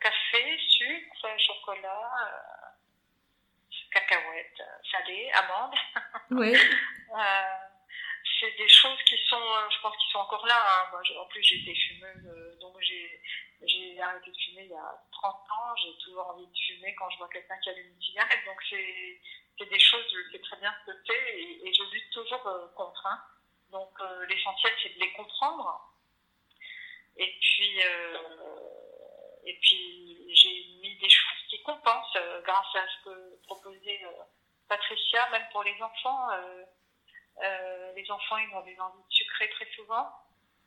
[0.00, 2.65] Café, sucre, chocolat
[3.96, 5.74] cacahuètes salées, amandes.
[6.30, 6.54] Oui.
[6.54, 7.42] euh,
[8.40, 10.58] c'est des choses qui sont, euh, je pense, qui sont encore là.
[10.58, 10.88] Hein.
[10.90, 13.22] Moi, en plus, j'étais fumeuse, euh, donc j'ai,
[13.62, 15.76] j'ai arrêté de fumer il y a 30 ans.
[15.76, 18.44] J'ai toujours envie de fumer quand je vois quelqu'un qui allume une cigarette.
[18.44, 19.20] Donc, c'est,
[19.58, 22.46] c'est des choses, je sais très bien ce que c'est et, et je lutte toujours
[22.46, 23.06] euh, contre.
[23.06, 23.20] Hein.
[23.70, 25.92] Donc, euh, l'essentiel, c'est de les comprendre.
[27.16, 28.18] Et puis, euh,
[29.46, 34.00] et puis, j'ai mis des choses qui compensent grâce à ce que proposait
[34.68, 36.28] Patricia, même pour les enfants.
[37.42, 40.08] Euh, les enfants, ils ont des envies sucrées très souvent.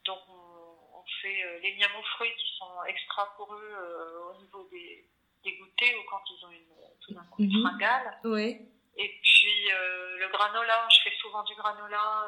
[0.05, 4.29] Donc, on, on fait euh, les miams aux fruits qui sont extra pour eux euh,
[4.29, 5.09] au niveau des,
[5.43, 6.67] des goûters ou quand ils ont une,
[7.01, 7.67] tout d'un coup une Mhm.
[7.67, 8.19] fringale.
[8.23, 8.61] Oui.
[8.97, 9.69] Et puis
[10.17, 12.27] le granola, je fais souvent du granola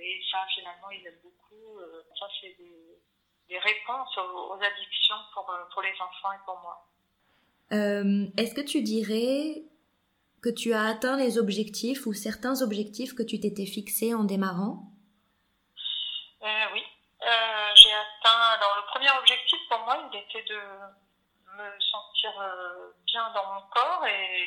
[0.00, 1.78] et ça finalement il aime beaucoup.
[2.18, 2.96] ça c'est des,
[3.58, 6.86] réponses aux, addictions pour, pour les enfants et pour moi.
[8.36, 9.62] Est-ce que tu dirais
[10.42, 14.90] que tu as atteint les objectifs ou certains objectifs que tu t'étais fixés en démarrant?
[16.42, 16.82] Euh, Oui,
[17.22, 18.56] euh, j'ai atteint.
[18.56, 23.60] Alors le premier objectif pour moi, il était de me sentir euh, bien dans mon
[23.68, 24.46] corps et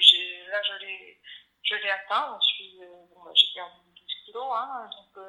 [0.50, 2.32] là je l'ai, atteint.
[2.32, 5.24] Bah, j'ai perdu 12 kilos, hein, donc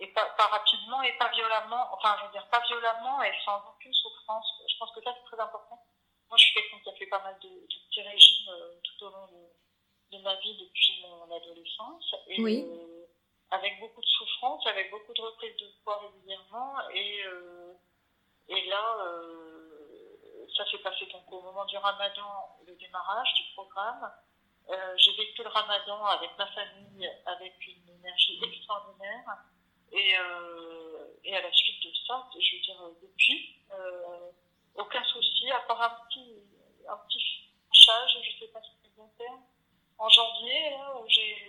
[0.00, 1.88] et pas, pas, rapidement et pas violemment.
[1.92, 4.46] Enfin, je veux dire pas violemment et sans aucune souffrance.
[4.68, 5.80] Je pense que ça c'est très important
[6.30, 9.10] moi, je suis quelqu'un qui a fait pas mal de, petits régimes euh, tout au
[9.10, 9.26] long
[10.12, 12.14] de, ma vie depuis mon adolescence.
[12.28, 12.64] Et, oui.
[12.68, 13.06] Euh,
[13.50, 16.88] avec beaucoup de souffrance, avec beaucoup de reprises de poids régulièrement.
[16.90, 17.74] Et, euh,
[18.48, 18.96] et là,
[20.56, 24.12] ça s'est passé donc au moment du ramadan, le démarrage du programme.
[24.96, 29.24] j'ai vécu le ramadan avec ma famille, avec une énergie extraordinaire.
[29.92, 30.14] Et,
[31.24, 33.56] et à la suite de ça, je veux dire, depuis,
[34.76, 36.34] aucun souci, à part un petit,
[36.88, 39.42] un petit chage, je sais pas si c'est bon terme,
[39.98, 40.72] en janvier,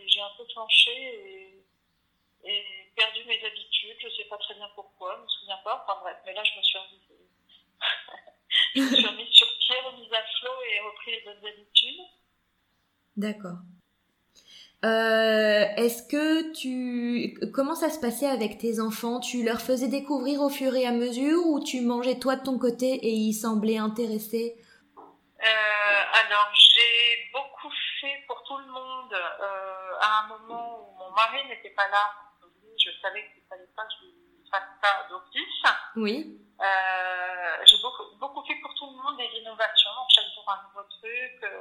[0.07, 1.63] j'ai un peu planché
[2.43, 3.97] et, perdu mes habitudes.
[4.01, 5.85] Je sais pas très bien pourquoi, je me souviens pas.
[5.87, 7.01] Enfin bref, mais là, je me suis remise,
[8.75, 12.01] je me suis remise sur pied, remise à flot et repris les bonnes habitudes.
[13.15, 13.59] D'accord.
[14.83, 19.19] Euh, Est-ce que tu comment ça se passait avec tes enfants?
[19.19, 22.57] Tu leur faisais découvrir au fur et à mesure ou tu mangeais toi de ton
[22.57, 24.55] côté et ils semblaient intéressés?
[24.97, 31.11] Euh, Alors j'ai beaucoup fait pour tout le monde euh, à un moment où mon
[31.11, 32.09] mari n'était pas là.
[32.75, 35.63] Je savais qu'il fallait pas que je fasse ça d'office.
[35.95, 36.39] Oui.
[36.59, 39.91] Euh, j'ai beaucoup beaucoup fait pour tout le monde des innovations.
[40.09, 41.51] chaque jour un nouveau truc.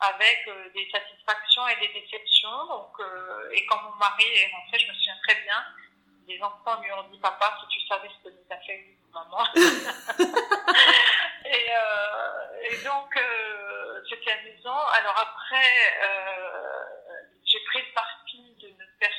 [0.00, 2.66] Euh, avec euh, des satisfactions et des déceptions.
[2.66, 5.64] Donc, euh, et quand mon mari est rentré, je me souviens très bien,
[6.26, 9.44] les enfants lui ont dit Papa, si tu savais ce que nous a fait maman.
[11.44, 14.86] et, euh, et, donc, euh, c'était amusant.
[14.92, 15.70] Alors après,
[17.44, 19.12] j'ai pris le parti de ne faire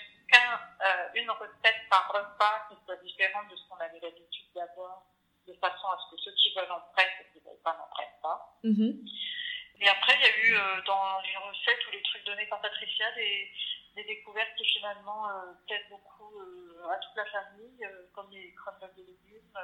[1.14, 5.04] qu'une recette par repas qui soit différente de ce qu'on avait l'habitude d'avoir,
[5.48, 7.74] de façon à ce que ceux qui veulent en prennent, ceux qui ne veulent pas
[7.74, 8.60] n'en prennent pas.
[8.64, 9.39] Mm-hmm.
[9.82, 12.60] Et après, il y a eu euh, dans les recettes ou les trucs donnés par
[12.62, 13.50] Patricia des,
[13.96, 18.94] des découvertes qui finalement euh, plaisent beaucoup euh, à toute la famille, comme les crumbles
[18.98, 19.58] de légumes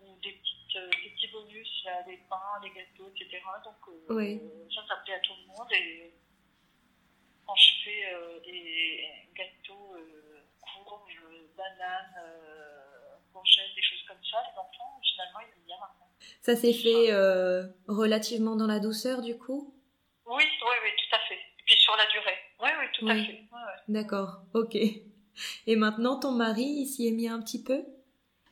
[0.00, 3.40] ou des, petites, des petits bonus, là, des pains, des gâteaux, etc.
[3.62, 3.76] Donc
[4.74, 5.72] ça, ça plaît à tout le monde.
[5.72, 6.12] Et
[7.46, 9.96] quand je fais des gâteaux
[10.60, 11.22] courges,
[11.56, 12.14] bananes,
[13.32, 16.11] courgettes, des choses comme ça, les enfants, finalement, ils aiment bien maintenant.
[16.40, 19.74] Ça s'est fait euh, relativement dans la douceur du coup?
[20.26, 21.34] Oui, oui, oui, tout à fait.
[21.34, 22.38] Et puis sur la durée.
[22.60, 23.44] Oui, oui, tout à fait.
[23.88, 24.74] D'accord, ok.
[25.66, 27.84] Et maintenant, ton mari, il s'y est mis un petit peu?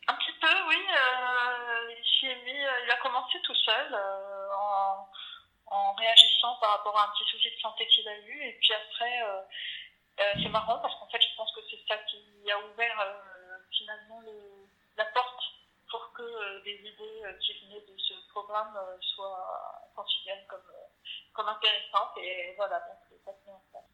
[0.09, 0.77] Un petit peu, oui.
[0.77, 3.95] Euh, il s'y est mis, euh, il a commencé tout seul
[4.57, 5.09] en,
[5.67, 8.43] en, réagissant par rapport à un petit souci de santé qu'il a eu.
[8.43, 9.21] Et puis après,
[10.43, 13.17] c'est marrant parce qu'en fait, je pense que c'est ça qui a ouvert
[13.73, 14.33] finalement le,
[14.97, 15.43] la porte
[15.91, 20.61] pour que euh, des idées euh, qui venaient de ce programme euh, soient considérées comme,
[21.33, 22.17] comme intéressantes.
[22.23, 23.85] Et voilà, donc ça se en place.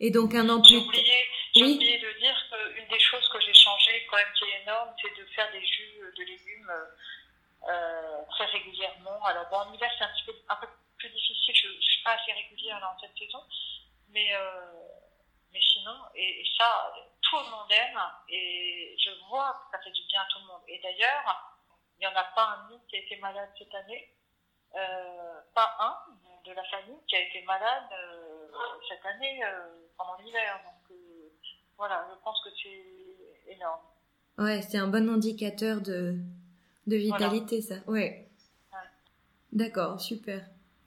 [0.00, 1.74] Et donc un an plus J'ai oublié, oui.
[1.74, 5.14] oublié de dire qu'une des choses que j'ai changé quand même qui est énorme, c'est
[5.16, 6.72] de faire des jus de légumes
[7.68, 9.22] euh, très régulièrement.
[9.24, 10.66] Alors bon, en hiver c'est un petit peu un peu
[10.96, 13.42] plus difficile, je, ne suis pas assez régulière là en cette saison,
[14.08, 14.72] mais euh,
[15.52, 19.92] mais sinon et, et ça tout le monde aime et je vois que ça fait
[19.92, 20.62] du bien à tout le monde.
[20.68, 21.56] Et d'ailleurs,
[21.96, 24.12] il n'y en a pas un qui a été malade cette année,
[24.74, 25.96] euh, pas un
[26.44, 28.48] de la famille qui a été malade euh,
[28.88, 30.60] cette année euh, pendant l'hiver.
[30.64, 30.96] Donc
[31.76, 33.80] voilà, je pense que c'est énorme.
[34.38, 36.16] Ouais, c'est un bon indicateur de,
[36.86, 37.76] de vitalité, ça.
[37.86, 38.26] Ouais.
[39.52, 40.44] D'accord, super.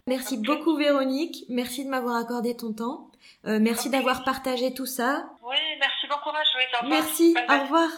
[0.07, 3.09] Merci beaucoup Véronique, merci de m'avoir accordé ton temps,
[3.45, 5.29] merci d'avoir partagé tout ça.
[5.47, 7.89] Oui, merci bon courage, oui, Merci, au revoir.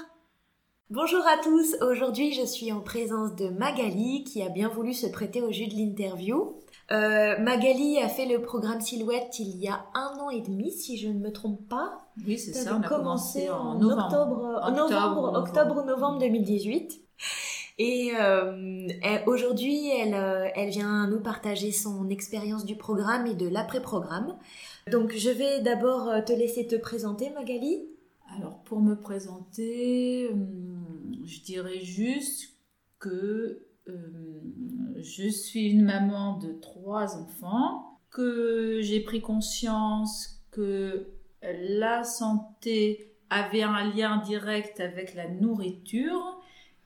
[0.92, 5.08] Bonjour à tous, aujourd'hui je suis en présence de Magali qui a bien voulu se
[5.08, 6.60] prêter au jeu de l'interview.
[6.92, 10.98] Euh, Magali a fait le programme Silhouette il y a un an et demi, si
[10.98, 12.06] je ne me trompe pas.
[12.28, 14.06] Oui, c'est ça, on a commencé en novembre.
[14.06, 17.02] Octobre, novembre, octobre, novembre 2018.
[17.78, 18.88] Et euh,
[19.26, 24.38] aujourd'hui, elle, euh, elle vient nous partager son expérience du programme et de l'après-programme.
[24.90, 27.86] Donc, je vais d'abord te laisser te présenter, Magali.
[28.38, 32.54] Alors, pour me présenter, hum, je dirais juste
[33.00, 41.10] que hum, je suis une maman de trois enfants, que j'ai pris conscience que
[41.42, 46.40] la santé avait un lien direct avec la nourriture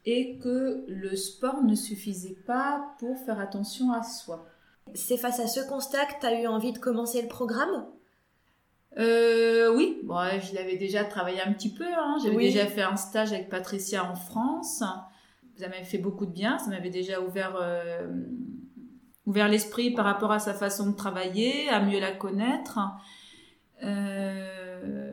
[0.05, 4.45] et que le sport ne suffisait pas pour faire attention à soi.
[4.95, 7.85] C'est face à ce constat que tu as eu envie de commencer le programme?
[8.97, 11.85] Euh, oui, bon, je l'avais déjà travaillé un petit peu.
[11.85, 12.17] Hein.
[12.23, 12.45] J'avais Oui.
[12.45, 14.83] déjà fait un stage avec Patricia en France.
[15.57, 16.57] Ça m'avait fait beaucoup de bien.
[16.57, 18.07] Ça m'avait déjà ouvert, euh,
[19.27, 22.79] ouvert l'esprit par rapport à sa façon de travailler, à mieux la connaître.
[23.83, 25.08] Euh,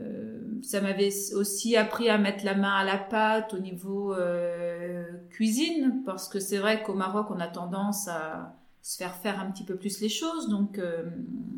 [0.67, 6.03] ça m'avait aussi appris à mettre la main à la pâte au niveau euh, cuisine,
[6.05, 9.63] parce que c'est vrai qu'au Maroc, on a tendance à se faire faire un petit
[9.63, 10.49] peu plus les choses.
[10.49, 11.05] Donc euh,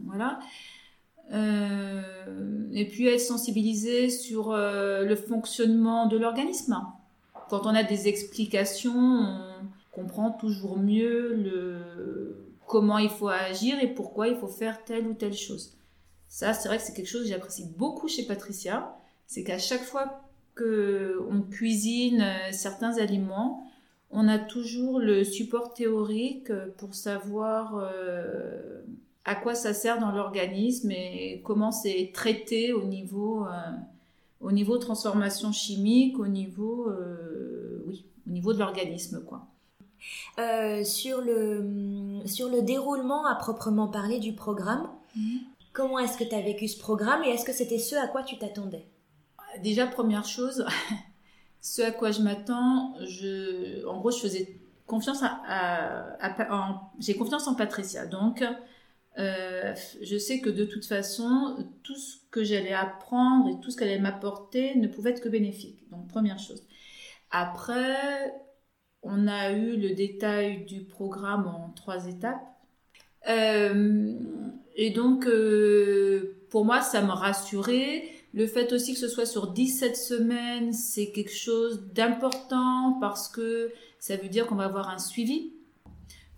[0.05, 0.39] voilà.
[1.33, 2.03] Euh,
[2.73, 6.77] et puis être sensibilisé sur le fonctionnement de l'organisme.
[7.49, 13.89] Quand on a des explications, on comprend toujours mieux le, comment il faut agir et
[13.89, 15.78] pourquoi il faut faire telle ou telle chose.
[16.29, 18.97] Ça, c'est vrai que c'est quelque chose que j'apprécie beaucoup chez Patricia.
[19.27, 20.23] C'est qu'à chaque fois
[20.55, 23.69] que on cuisine euh, certains aliments,
[24.11, 28.81] on a toujours le support théorique pour savoir euh,
[29.25, 33.51] à quoi ça sert dans l'organisme et comment c'est traité au niveau, euh,
[34.41, 39.47] au niveau transformation chimique, au niveau, euh, oui, au niveau de l'organisme, quoi.
[40.85, 44.89] Sur, le, sur le déroulement à proprement parler du programme.
[45.79, 48.25] Comment est-ce que tu as vécu ce programme et est-ce que c'était ce à quoi
[48.25, 48.85] tu t'attendais?
[49.63, 50.67] Déjà, première chose,
[51.61, 56.19] ce à quoi je m'attends, je, en gros, je faisais confiance à,
[56.99, 58.07] j'ai confiance en Patricia.
[58.07, 58.45] Donc,
[59.21, 63.77] euh, je sais que de toute façon, tout ce que j'allais apprendre et tout ce
[63.77, 65.89] qu'elle allait m'apporter ne pouvait être que bénéfique.
[65.93, 66.65] Donc, première chose.
[67.31, 68.35] Après,
[69.05, 72.58] on a eu le détail du programme en trois étapes.
[73.29, 74.15] Euh,
[74.77, 78.05] et donc, euh, pour moi, ça me rassurait.
[78.35, 83.73] Le fait aussi que ce soit sur 17 semaines, c'est quelque chose d'important parce que
[83.99, 85.53] ça veut dire qu'on va avoir un suivi.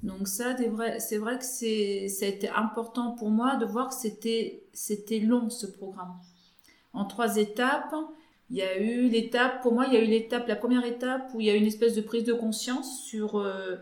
[0.02, 0.56] Donc ça,
[0.98, 5.18] c'est vrai, que c'est, ça a été important pour moi de voir que c'était, c'était
[5.18, 6.14] long ce programme.
[6.94, 7.94] En trois étapes,
[8.48, 11.30] il y a eu l'étape, pour moi, il y a eu l'étape, la première étape
[11.34, 13.76] où il y a eu une espèce de prise de conscience sur, euh,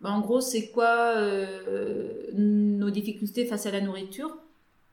[0.00, 4.36] ben, en gros, c'est quoi euh, nos difficultés face à la nourriture?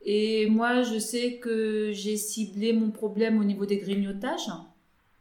[0.02, 4.50] Et moi, je sais que j'ai ciblé mon problème au niveau des grignotages.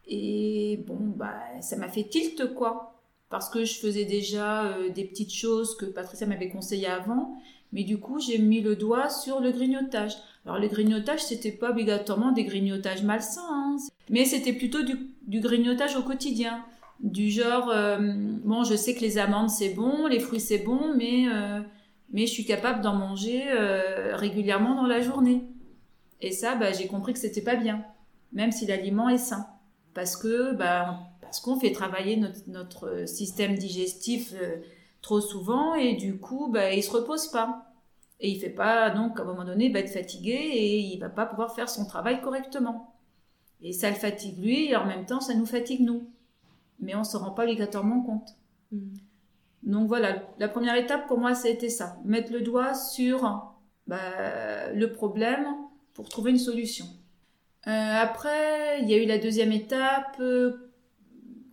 [0.07, 3.01] Et bon, bah, ça m'a fait tilt, quoi.
[3.29, 7.35] Parce que je faisais déjà euh, des petites choses que Patricia m'avait conseillées avant.
[7.73, 10.13] Mais du coup, j'ai mis le doigt sur le grignotage.
[10.45, 13.41] Alors, le grignotage, c'était pas obligatoirement des grignotages malsains.
[13.49, 13.77] hein.
[14.09, 16.63] Mais c'était plutôt du grignotage au quotidien.
[16.99, 17.97] Du genre, euh,
[18.43, 21.27] bon, je sais que les amandes, c'est bon, les fruits, c'est bon, mais...
[21.31, 21.61] euh,
[22.09, 25.43] mais je suis capable d'en manger euh, régulièrement dans la journée.
[26.21, 27.83] Et ça, bah, j'ai compris que c'était pas bien,
[28.31, 29.45] même si l'aliment est sain,
[29.93, 32.15] parce que bah, parce qu'on fait travailler
[32.47, 34.33] notre, système digestif
[35.01, 37.67] trop souvent et du coup, bah, il se repose pas.
[38.19, 40.99] Et il fait pas donc à un moment donné il va être fatigué et il
[40.99, 42.95] va pas pouvoir faire son travail correctement.
[43.61, 46.09] Et ça le fatigue lui et en même temps ça nous fatigue nous.
[46.79, 48.29] Mais on se rend pas obligatoirement compte.
[49.63, 51.97] Donc voilà, la première étape pour moi, c'était ça.
[52.05, 53.21] Mettre le doigt sur
[53.87, 55.45] bah, le problème
[55.93, 56.85] pour trouver une solution.
[57.67, 60.71] Euh, après, il y a eu la deuxième étape, euh,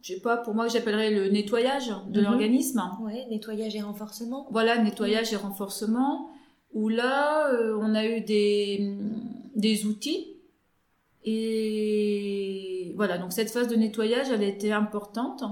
[0.03, 2.27] je sais pas, pour moi, j'appellerais le nettoyage de Mhm.
[2.27, 2.83] l'organisme.
[3.01, 4.47] Ouais, nettoyage et renforcement.
[4.51, 6.29] Voilà, nettoyage et renforcement,
[6.73, 8.97] où là, euh, on a eu des,
[9.57, 10.34] des outils.
[11.25, 15.43] Et voilà, donc cette phase de nettoyage, elle a été importante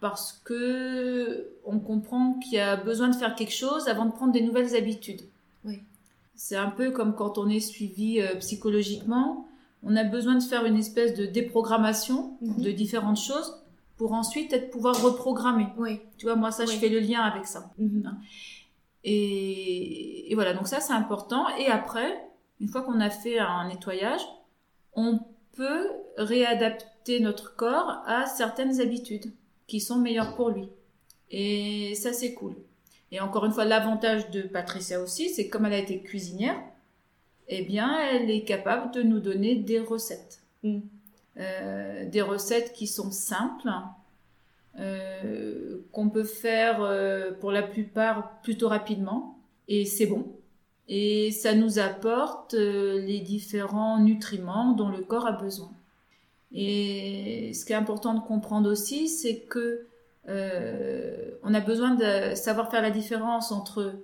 [0.00, 4.32] parce que on comprend qu'il y a besoin de faire quelque chose avant de prendre
[4.32, 5.22] des nouvelles habitudes.
[5.64, 5.80] Oui.
[6.34, 9.46] C'est un peu comme quand on est suivi euh, psychologiquement,
[9.84, 12.62] on a besoin de faire une espèce de déprogrammation Mhm.
[12.62, 13.62] de différentes choses
[13.96, 15.66] pour ensuite être pouvoir reprogrammer.
[15.78, 16.00] Oui.
[16.18, 17.70] Tu vois, moi ça, je fais le lien avec ça.
[17.78, 18.16] Mhm.
[19.04, 21.46] Et, et voilà, donc ça c'est important.
[21.58, 22.20] Et après,
[22.60, 24.20] une fois qu'on a fait un nettoyage,
[24.94, 25.20] on
[25.52, 29.32] peut réadapter notre corps à certaines habitudes
[29.66, 30.68] qui sont meilleures pour lui.
[31.30, 32.54] Et ça c'est cool.
[33.12, 36.58] Et encore une fois, l'avantage de Patricia aussi, c'est que comme elle a été cuisinière,
[37.48, 40.40] eh bien, elle est capable de nous donner des recettes.
[40.62, 40.80] Mm.
[41.38, 43.70] Euh, des recettes qui sont simples,
[44.78, 49.38] euh, qu'on peut faire euh, pour la plupart plutôt rapidement,
[49.68, 50.32] et c'est bon.
[50.94, 55.72] Et ça nous apporte euh, les différents nutriments dont le corps a besoin.
[56.52, 59.86] Et ce qui est important de comprendre aussi, c'est que
[60.28, 63.94] euh, on a besoin de savoir faire la différence entre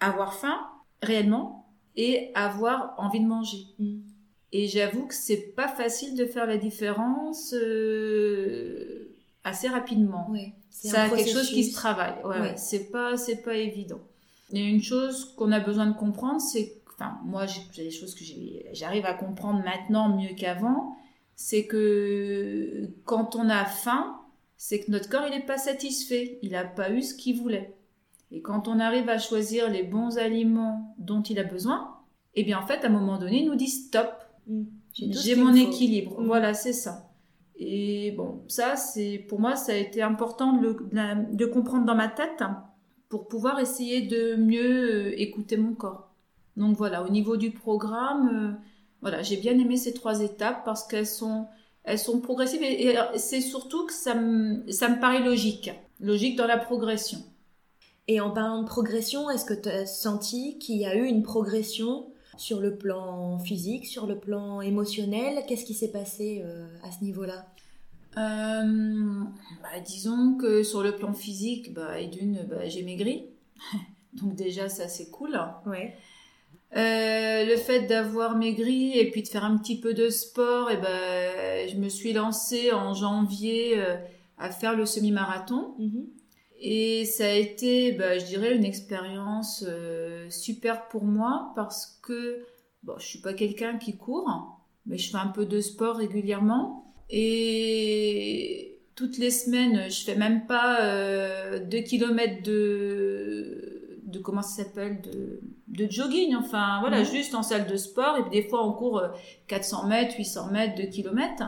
[0.00, 0.58] avoir faim,
[1.00, 3.64] réellement et avoir envie de manger.
[3.78, 4.00] Mm.
[4.50, 9.14] Et j'avoue que c'est pas facile de faire la différence euh,
[9.44, 10.28] assez rapidement.
[10.28, 10.54] Ouais.
[10.70, 12.16] C'est Ça un a quelque chose qui se travaille.
[12.24, 12.40] Ouais.
[12.40, 12.56] ouais.
[12.56, 14.00] c'est pas c'est pas évident.
[14.52, 17.84] Il y a une chose qu'on a besoin de comprendre, c'est que- enfin moi j'ai
[17.84, 18.24] des choses que
[18.72, 20.94] j'arrive à comprendre maintenant mieux qu'avant,
[21.34, 24.18] c'est que quand on a faim,
[24.56, 27.74] c'est que notre corps il n'est pas satisfait, il n'a pas eu ce qu'il voulait.
[28.30, 31.96] Et quand on arrive à choisir les bons aliments dont il a besoin,
[32.34, 34.08] eh bien en fait à un moment donné il nous dit stop,
[34.48, 34.64] Mm.
[34.92, 36.20] J'ai mon équilibre.
[36.20, 36.26] Mm.
[36.26, 37.08] Voilà, c'est ça.
[37.56, 41.46] Et bon, ça, c'est pour moi, ça a été important de, le- de la- de
[41.46, 42.42] comprendre dans ma tête
[43.12, 46.08] pour pouvoir essayer de mieux euh, écouter mon corps.
[46.56, 48.52] Donc voilà, au niveau du programme, euh,
[49.02, 51.46] voilà, j'ai bien aimé ces trois étapes parce qu'elles sont,
[51.84, 56.36] elles sont progressives et, et c'est surtout que ça me, ça me paraît logique, logique
[56.36, 57.18] dans la progression.
[58.08, 61.22] Et en parlant de progression, est-ce que tu as senti qu'il y a eu une
[61.22, 62.06] progression
[62.38, 65.44] sur le plan physique, sur le plan émotionnel?
[65.46, 67.44] Qu'est-ce qui s'est passé euh, à ce niveau-là?
[68.18, 69.24] Euh,
[69.62, 73.26] bah, disons que sur le plan physique, bah, et d'une, bah, j'ai maigri.
[74.14, 75.38] Donc déjà, ça c'est cool.
[75.66, 75.96] Ouais.
[76.74, 80.78] Euh, le fait d'avoir maigri et puis de faire un petit peu de sport, et
[80.78, 83.96] ben, je me suis lancée en janvier euh,
[84.38, 85.74] à faire le semi-marathon.
[85.78, 86.06] Mhm.
[86.64, 92.44] Et ça a été, bah, je dirais, une expérience euh, super pour moi parce que
[92.84, 96.91] bon, je suis pas quelqu'un qui court, mais je fais un peu de sport régulièrement.
[97.10, 105.00] Et toutes les semaines, je fais même pas 2 km de, de comment ça s'appelle,
[105.00, 106.34] de, de jogging.
[106.36, 108.16] Enfin, voilà, juste en salle de sport.
[108.18, 109.08] Et puis des fois, on court euh,
[109.48, 111.44] 400 mètres, 800 mètres, 2 km.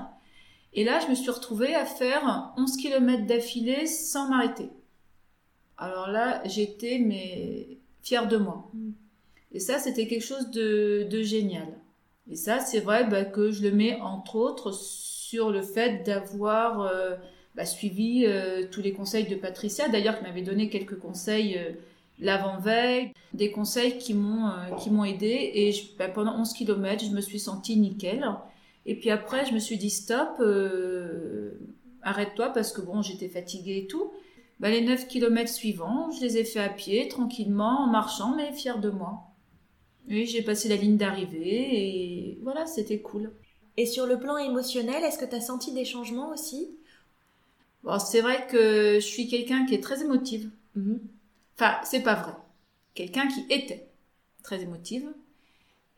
[0.73, 4.71] Et là, je me suis retrouvée à faire 11 km d'affilée sans m'arrêter.
[5.77, 8.71] Alors là, j'étais mais fière de moi.
[8.75, 8.91] Mm.
[9.53, 11.69] Et ça, c'était quelque chose de, de génial.
[12.29, 16.81] Et ça, c'est vrai bah, que je le mets entre autres sur le fait d'avoir
[16.83, 17.15] euh,
[17.55, 21.73] bah, suivi euh, tous les conseils de Patricia, d'ailleurs, qui m'avait donné quelques conseils euh,
[22.21, 25.51] l'avant-veille, des conseils qui m'ont qui m'ont aidé.
[25.55, 28.25] Et bah, pendant 11 km, je me suis sentie nickel.
[28.87, 30.41] Et puis après, je me suis dit stop,
[32.03, 34.13] arrête-toi parce que bon, j'étais fatiguée et tout.
[34.61, 38.53] Bah, les 9 km suivants, je les ai fait à pied, tranquillement, en marchant, mais
[38.53, 39.35] fière de moi.
[40.09, 43.33] Oui, j'ai passé la ligne d'arrivée et voilà, c'était cool.
[43.77, 46.71] Et sur le plan émotionnel, est-ce que tu as senti des changements aussi?
[47.83, 50.49] Bon, c'est vrai que je suis quelqu'un qui est très émotive.
[50.75, 51.01] Mhm.
[51.57, 52.33] Enfin, c'est pas vrai.
[52.95, 53.89] Quelqu'un qui était
[54.43, 55.09] très émotive.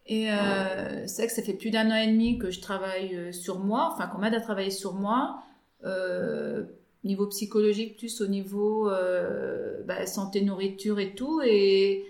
[0.06, 3.14] Et euh, c'est vrai que ça fait plus d'un an et demi que je travaille
[3.16, 5.42] euh, sur moi, enfin qu'on m'aide à travailler sur moi,
[5.84, 6.64] euh,
[7.04, 11.40] niveau psychologique plus au niveau euh, bah, santé, nourriture et tout.
[11.44, 12.04] Et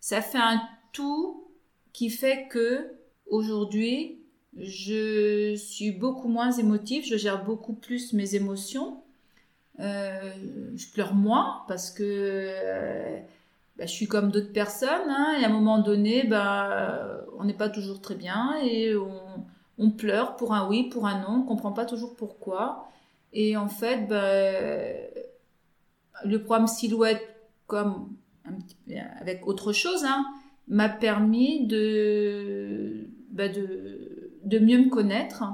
[0.00, 0.60] ça fait un
[0.92, 1.48] tout
[1.92, 2.90] qui fait que
[3.26, 4.18] aujourd'hui,
[4.58, 9.02] je suis beaucoup moins émotive, je gère beaucoup plus mes émotions.
[9.80, 10.32] Euh,
[10.74, 13.18] je pleure moins parce que euh,
[13.76, 15.08] bah, je suis comme d'autres personnes.
[15.08, 19.90] hein, et à un moment donné, bah, on n'est pas toujours très bien et on,
[19.90, 21.40] pleure pour un oui, pour un non.
[21.40, 22.88] On comprend pas toujours pourquoi.
[23.32, 24.32] Et en fait, bah,
[26.24, 27.22] le programme Silhouette,
[27.66, 28.08] comme
[29.20, 30.24] avec autre chose, hein,
[30.68, 33.06] m'a permis de,
[34.46, 35.44] de mieux me connaître.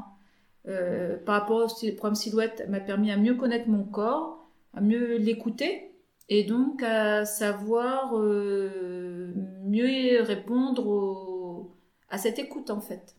[0.69, 5.17] Euh, par rapport au programme Silhouette, m'a permis à mieux connaître mon corps, à mieux
[5.17, 5.91] l'écouter
[6.29, 9.35] et donc à savoir euh,
[9.65, 11.69] mieux répondre
[12.09, 13.17] à cette écoute en fait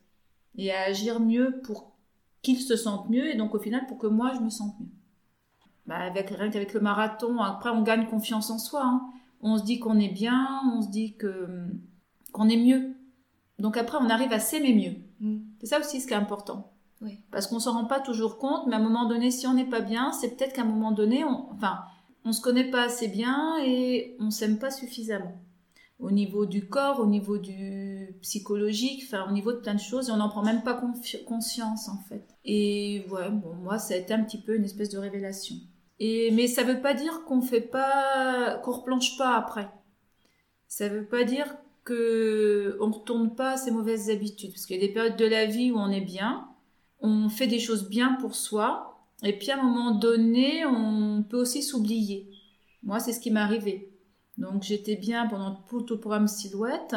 [0.57, 1.91] et à agir mieux pour
[2.41, 4.87] qu'il se sente mieux et donc au final pour que moi je me sente mieux.
[5.85, 8.83] Bah, avec rien qu'avec le marathon, après on gagne confiance en soi.
[8.85, 9.01] hein.
[9.41, 12.93] On se dit qu'on est bien, on se dit qu'on est mieux.
[13.59, 14.95] Donc après on arrive à s'aimer mieux.
[15.19, 15.41] Mm.
[15.63, 16.73] C'est ça aussi ce qui est important.
[17.01, 17.21] Oui.
[17.31, 19.63] Parce qu'on s'en rend pas toujours compte, mais à un moment donné, si on n'est
[19.63, 21.79] pas bien, c'est peut-être qu'à un moment donné, on, enfin,
[22.25, 25.37] on se connaît pas assez bien et on s'aime pas suffisamment.
[25.99, 30.09] Au niveau du corps, au niveau du psychologique, enfin, au niveau de plein de choses,
[30.09, 30.81] et on n'en prend même pas
[31.25, 32.27] conscience, en fait.
[32.43, 35.55] Et ouais, bon, moi, ça a été un petit peu une espèce de révélation.
[35.99, 39.69] Et, mais ça veut pas dire qu'on fait pas, qu'on replonge pas après.
[40.67, 44.51] Ça veut pas dire que on retourne pas à ses mauvaises habitudes.
[44.51, 46.47] Parce qu'il y a des périodes de la vie où on est bien,
[47.01, 51.37] on fait des choses bien pour soi, et puis à un moment donné, on peut
[51.37, 52.29] aussi s'oublier.
[52.83, 53.89] Moi, c'est ce qui m'est arrivé.
[54.37, 56.95] Donc j'étais bien pendant tout le programme Silhouette.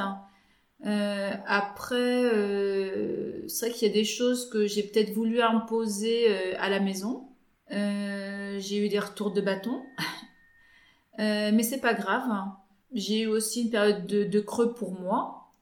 [0.84, 6.26] Euh, après, euh, c'est vrai qu'il y a des choses que j'ai peut-être voulu imposer
[6.28, 7.28] euh, à la maison.
[7.70, 9.82] J'ai eu des retours de bâton.
[11.18, 12.24] Mais c'est pas grave.
[12.92, 15.52] J'ai eu aussi une période de, creux pour moi.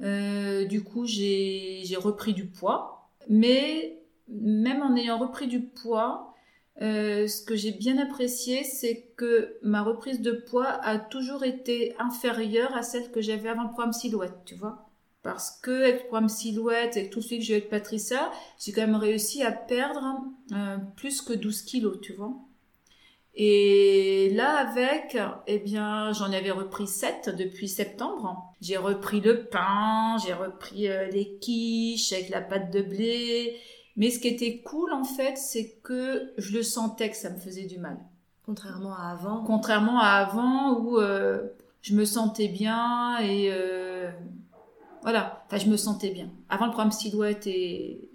[0.00, 3.10] Euh, du coup, j'ai repris du poids.
[3.28, 6.34] Mais même en ayant repris du poids,
[6.82, 11.94] euh, ce que j'ai bien apprécié, c'est que ma reprise de poids a toujours été
[11.98, 14.90] inférieure à celle que j'avais avant le programme Silhouette, tu vois.
[15.22, 18.72] Parce que avec le programme Silhouette, avec tout ce que j'ai eu avec Patricia, j'ai
[18.72, 22.34] quand même réussi à perdre euh, plus que 12 kilos, tu vois.
[23.34, 25.16] Et là, avec,
[25.46, 28.54] eh bien, j'en avais repris 7 depuis septembre.
[28.60, 33.56] J'ai repris le pain, j'ai repris euh, les quiches avec la pâte de blé.
[33.96, 37.38] Mais ce qui était cool, en fait, c'est que je le sentais que ça me
[37.38, 37.98] faisait du mal.
[38.44, 39.44] Contrairement à avant.
[39.44, 41.48] Contrairement à avant où euh,
[41.82, 44.10] je me sentais bien et euh,
[45.02, 45.44] voilà.
[45.46, 46.30] Enfin, je me sentais bien.
[46.48, 48.08] Avant le programme silhouette et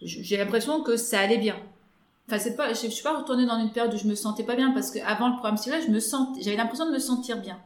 [0.00, 1.56] j'ai l'impression que ça allait bien.
[2.38, 4.70] C'est pas, je, suis pas retournée dans une période où je me sentais pas bien
[4.72, 7.60] parce qu'avant le programme Silhouette, je me sentais, j'avais l'impression de me sentir bien.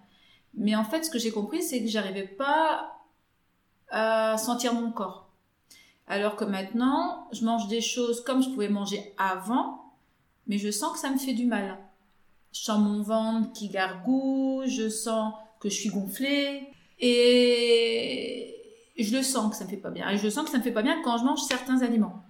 [0.55, 2.97] Mais en fait, ce que j'ai compris, c'est que j'arrivais pas
[3.91, 5.29] à sentir mon corps.
[6.09, 9.93] Alors que maintenant, je mange des choses comme je pouvais manger avant,
[10.47, 11.79] mais je sens que ça me fait du mal.
[12.53, 18.57] Je sens mon ventre qui gargouille, je sens que je suis gonflée et
[18.99, 20.09] je le sens que ça me fait pas bien.
[20.09, 22.26] Et je sens que ça me fait pas bien quand je mange certains aliments.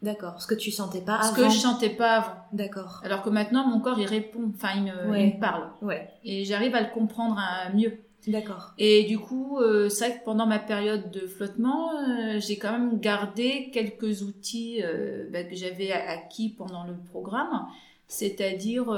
[0.00, 0.40] D'accord.
[0.40, 1.28] Ce que tu sentais pas avant.
[1.28, 2.34] Ce que je sentais pas avant.
[2.52, 3.00] D'accord.
[3.04, 4.52] Alors que maintenant, mon corps, il répond.
[4.54, 5.70] Enfin, il me, parle.
[5.82, 6.08] Ouais.
[6.24, 7.40] Et j'arrive à le comprendre
[7.74, 7.98] mieux.
[8.26, 8.74] D'accord.
[8.78, 12.72] Et du coup, euh, c'est vrai que pendant ma période de flottement, euh, j'ai quand
[12.72, 17.66] même gardé quelques outils euh, bah, que j'avais acquis pendant le programme,
[18.06, 18.92] c'est-à-dire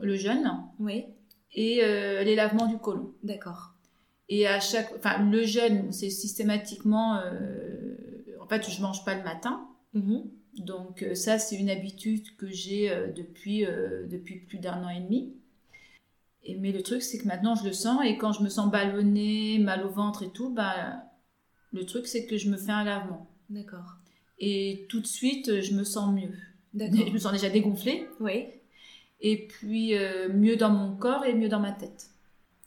[0.00, 1.06] le jeûne oui.
[1.54, 3.12] et les lavements du côlon.
[3.22, 3.74] D'accord.
[4.28, 7.20] Et à chaque, enfin, le jeûne, c'est systématiquement,
[8.40, 9.66] en fait, je mange pas le matin.
[9.96, 10.30] Mhm.
[10.58, 14.88] Donc euh, ça, c'est une habitude que j'ai euh, depuis, euh, depuis plus d'un an
[14.88, 15.32] et demi.
[16.44, 18.00] Et, mais le truc, c'est que maintenant, je le sens.
[18.04, 21.02] Et quand je me sens ballonnée, mal au ventre et tout, bah,
[21.72, 23.26] le truc, c'est que je me fais un lavement.
[23.50, 23.96] D'accord.
[24.38, 26.34] Et tout de suite, je me sens mieux.
[26.74, 27.00] D'accord.
[27.06, 28.06] Je me sens déjà dégonflée.
[28.20, 28.46] Oui.
[29.22, 29.94] Et puis,
[30.34, 32.10] mieux dans mon corps et mieux dans ma tête.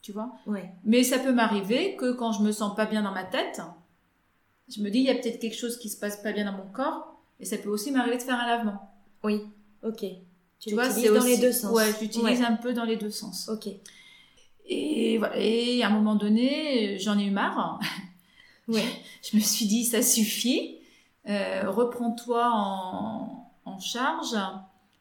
[0.02, 0.34] Tu vois?
[0.48, 0.62] Oui.
[0.84, 3.62] Mais ça peut m'arriver que quand je me sens pas bien dans ma tête,
[4.68, 6.58] je me dis, il y a peut-être quelque chose qui se passe pas bien dans
[6.58, 7.09] mon corps.
[7.40, 8.92] Et ça peut aussi m'arriver de faire un lavement.
[9.24, 9.42] Oui,
[9.84, 10.06] ok.
[10.60, 11.74] Tu, vois, c'est dans les deux sens.
[11.74, 13.48] Ouais, j'utilise un peu dans les deux sens.
[13.48, 13.70] Ok.
[14.66, 15.38] Et voilà.
[15.38, 17.80] Et à un moment donné, j'en ai eu marre.
[18.68, 18.84] ouais.
[19.24, 20.80] Je me suis dit, ça suffit.
[21.28, 24.36] Euh, reprends-toi en, en, charge.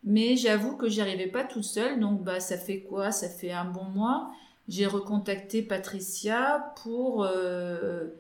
[0.05, 1.99] Mais j'avoue que j'y arrivais pas toute seule.
[1.99, 3.11] Donc, bah, ça fait quoi?
[3.11, 4.31] Ça fait un bon mois.
[4.69, 7.25] J'ai recontacté Patricia pour.
[7.25, 8.11] Euh,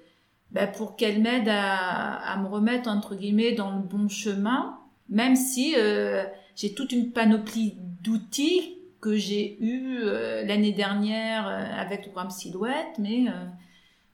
[0.50, 4.78] bah, pour qu'elle m'aide à, me remettre entre guillemets dans le bon chemin,
[5.08, 6.24] même si euh,
[6.56, 12.30] j'ai toute une panoplie d'outils que j'ai eu euh, l'année dernière euh, avec le programme
[12.30, 13.26] Silhouette, mais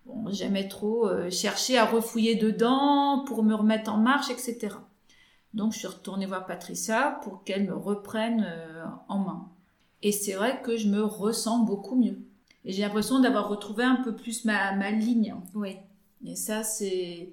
[0.06, 4.76] bon, jamais trop cherché à refouiller dedans pour me remettre en marche, etc.
[5.54, 8.52] Donc je suis retournée voir Patricia pour qu'elle me reprenne
[9.08, 9.48] en main.
[10.02, 12.18] Et c'est vrai que je me ressens beaucoup mieux.
[12.64, 15.34] Et j'ai l'impression d'avoir retrouvé un peu plus ma, ma ligne.
[15.54, 15.76] Oui.
[16.26, 17.28] Et ça, c'est,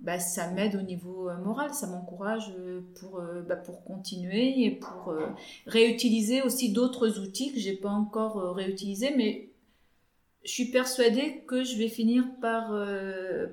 [0.00, 4.64] bah, ça m'aide au niveau euh, moral, ça m'encourage euh, pour, euh, bah, pour continuer
[4.64, 5.14] et pour
[5.66, 9.48] réutiliser aussi d'autres outils que j'ai pas encore réutilisés, mais
[10.44, 12.72] je suis persuadée que je vais finir par,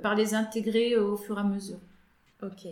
[0.04, 1.80] par les intégrer au fur et à mesure.
[2.44, 2.68] Ok.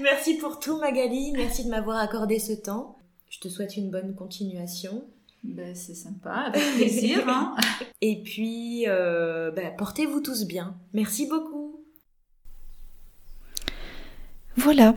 [0.00, 2.98] Merci pour tout Magali, merci de m'avoir accordé ce temps.
[3.28, 5.04] Je te souhaite une bonne continuation.
[5.44, 7.28] Ben, c'est sympa, avec plaisir.
[7.28, 7.54] Hein.
[8.00, 10.76] Et puis, euh, ben, portez-vous tous bien.
[10.92, 11.84] Merci beaucoup.
[14.56, 14.96] Voilà.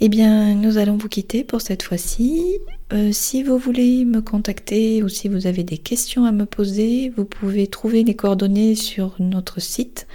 [0.00, 2.58] Eh bien, nous allons vous quitter pour cette fois-ci.
[2.92, 7.12] Euh, si vous voulez me contacter ou si vous avez des questions à me poser,
[7.16, 10.06] vous pouvez trouver les coordonnées sur notre site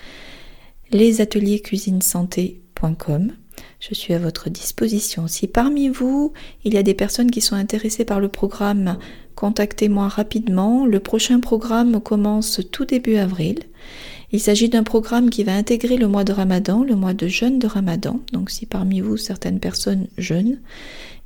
[0.92, 3.32] lesatelierscuisinesanté.com.
[3.80, 5.28] Je suis à votre disposition.
[5.28, 6.34] Si parmi vous,
[6.66, 8.98] il y a des personnes qui sont intéressées par le programme
[9.40, 10.86] contactez-moi rapidement.
[10.86, 13.60] Le prochain programme commence tout début avril.
[14.34, 17.58] Il s'agit d'un programme qui va intégrer le mois de Ramadan, le mois de jeûne
[17.58, 18.20] de Ramadan.
[18.34, 20.60] Donc si parmi vous certaines personnes jeûnent,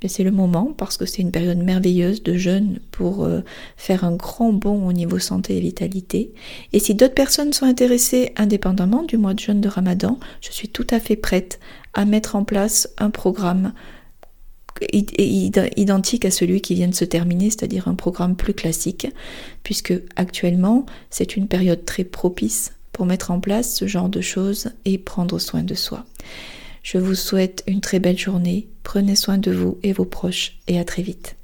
[0.04, 3.42] eh c'est le moment parce que c'est une période merveilleuse de jeûne pour euh,
[3.78, 6.34] faire un grand bond au niveau santé et vitalité.
[6.72, 10.70] Et si d'autres personnes sont intéressées indépendamment du mois de jeûne de Ramadan, je suis
[10.70, 11.60] tout à fait prête
[11.96, 13.74] à mettre en place un programme
[14.92, 19.08] identique à celui qui vient de se terminer, c'est-à-dire un programme plus classique,
[19.64, 24.70] puisque actuellement c'est une période très propice pour mettre en place ce genre de choses
[24.86, 26.06] et prendre soin de soi.
[26.84, 30.80] Je vous souhaite une très belle journée, prenez soin de vous et vos proches et
[30.80, 31.36] à très vite.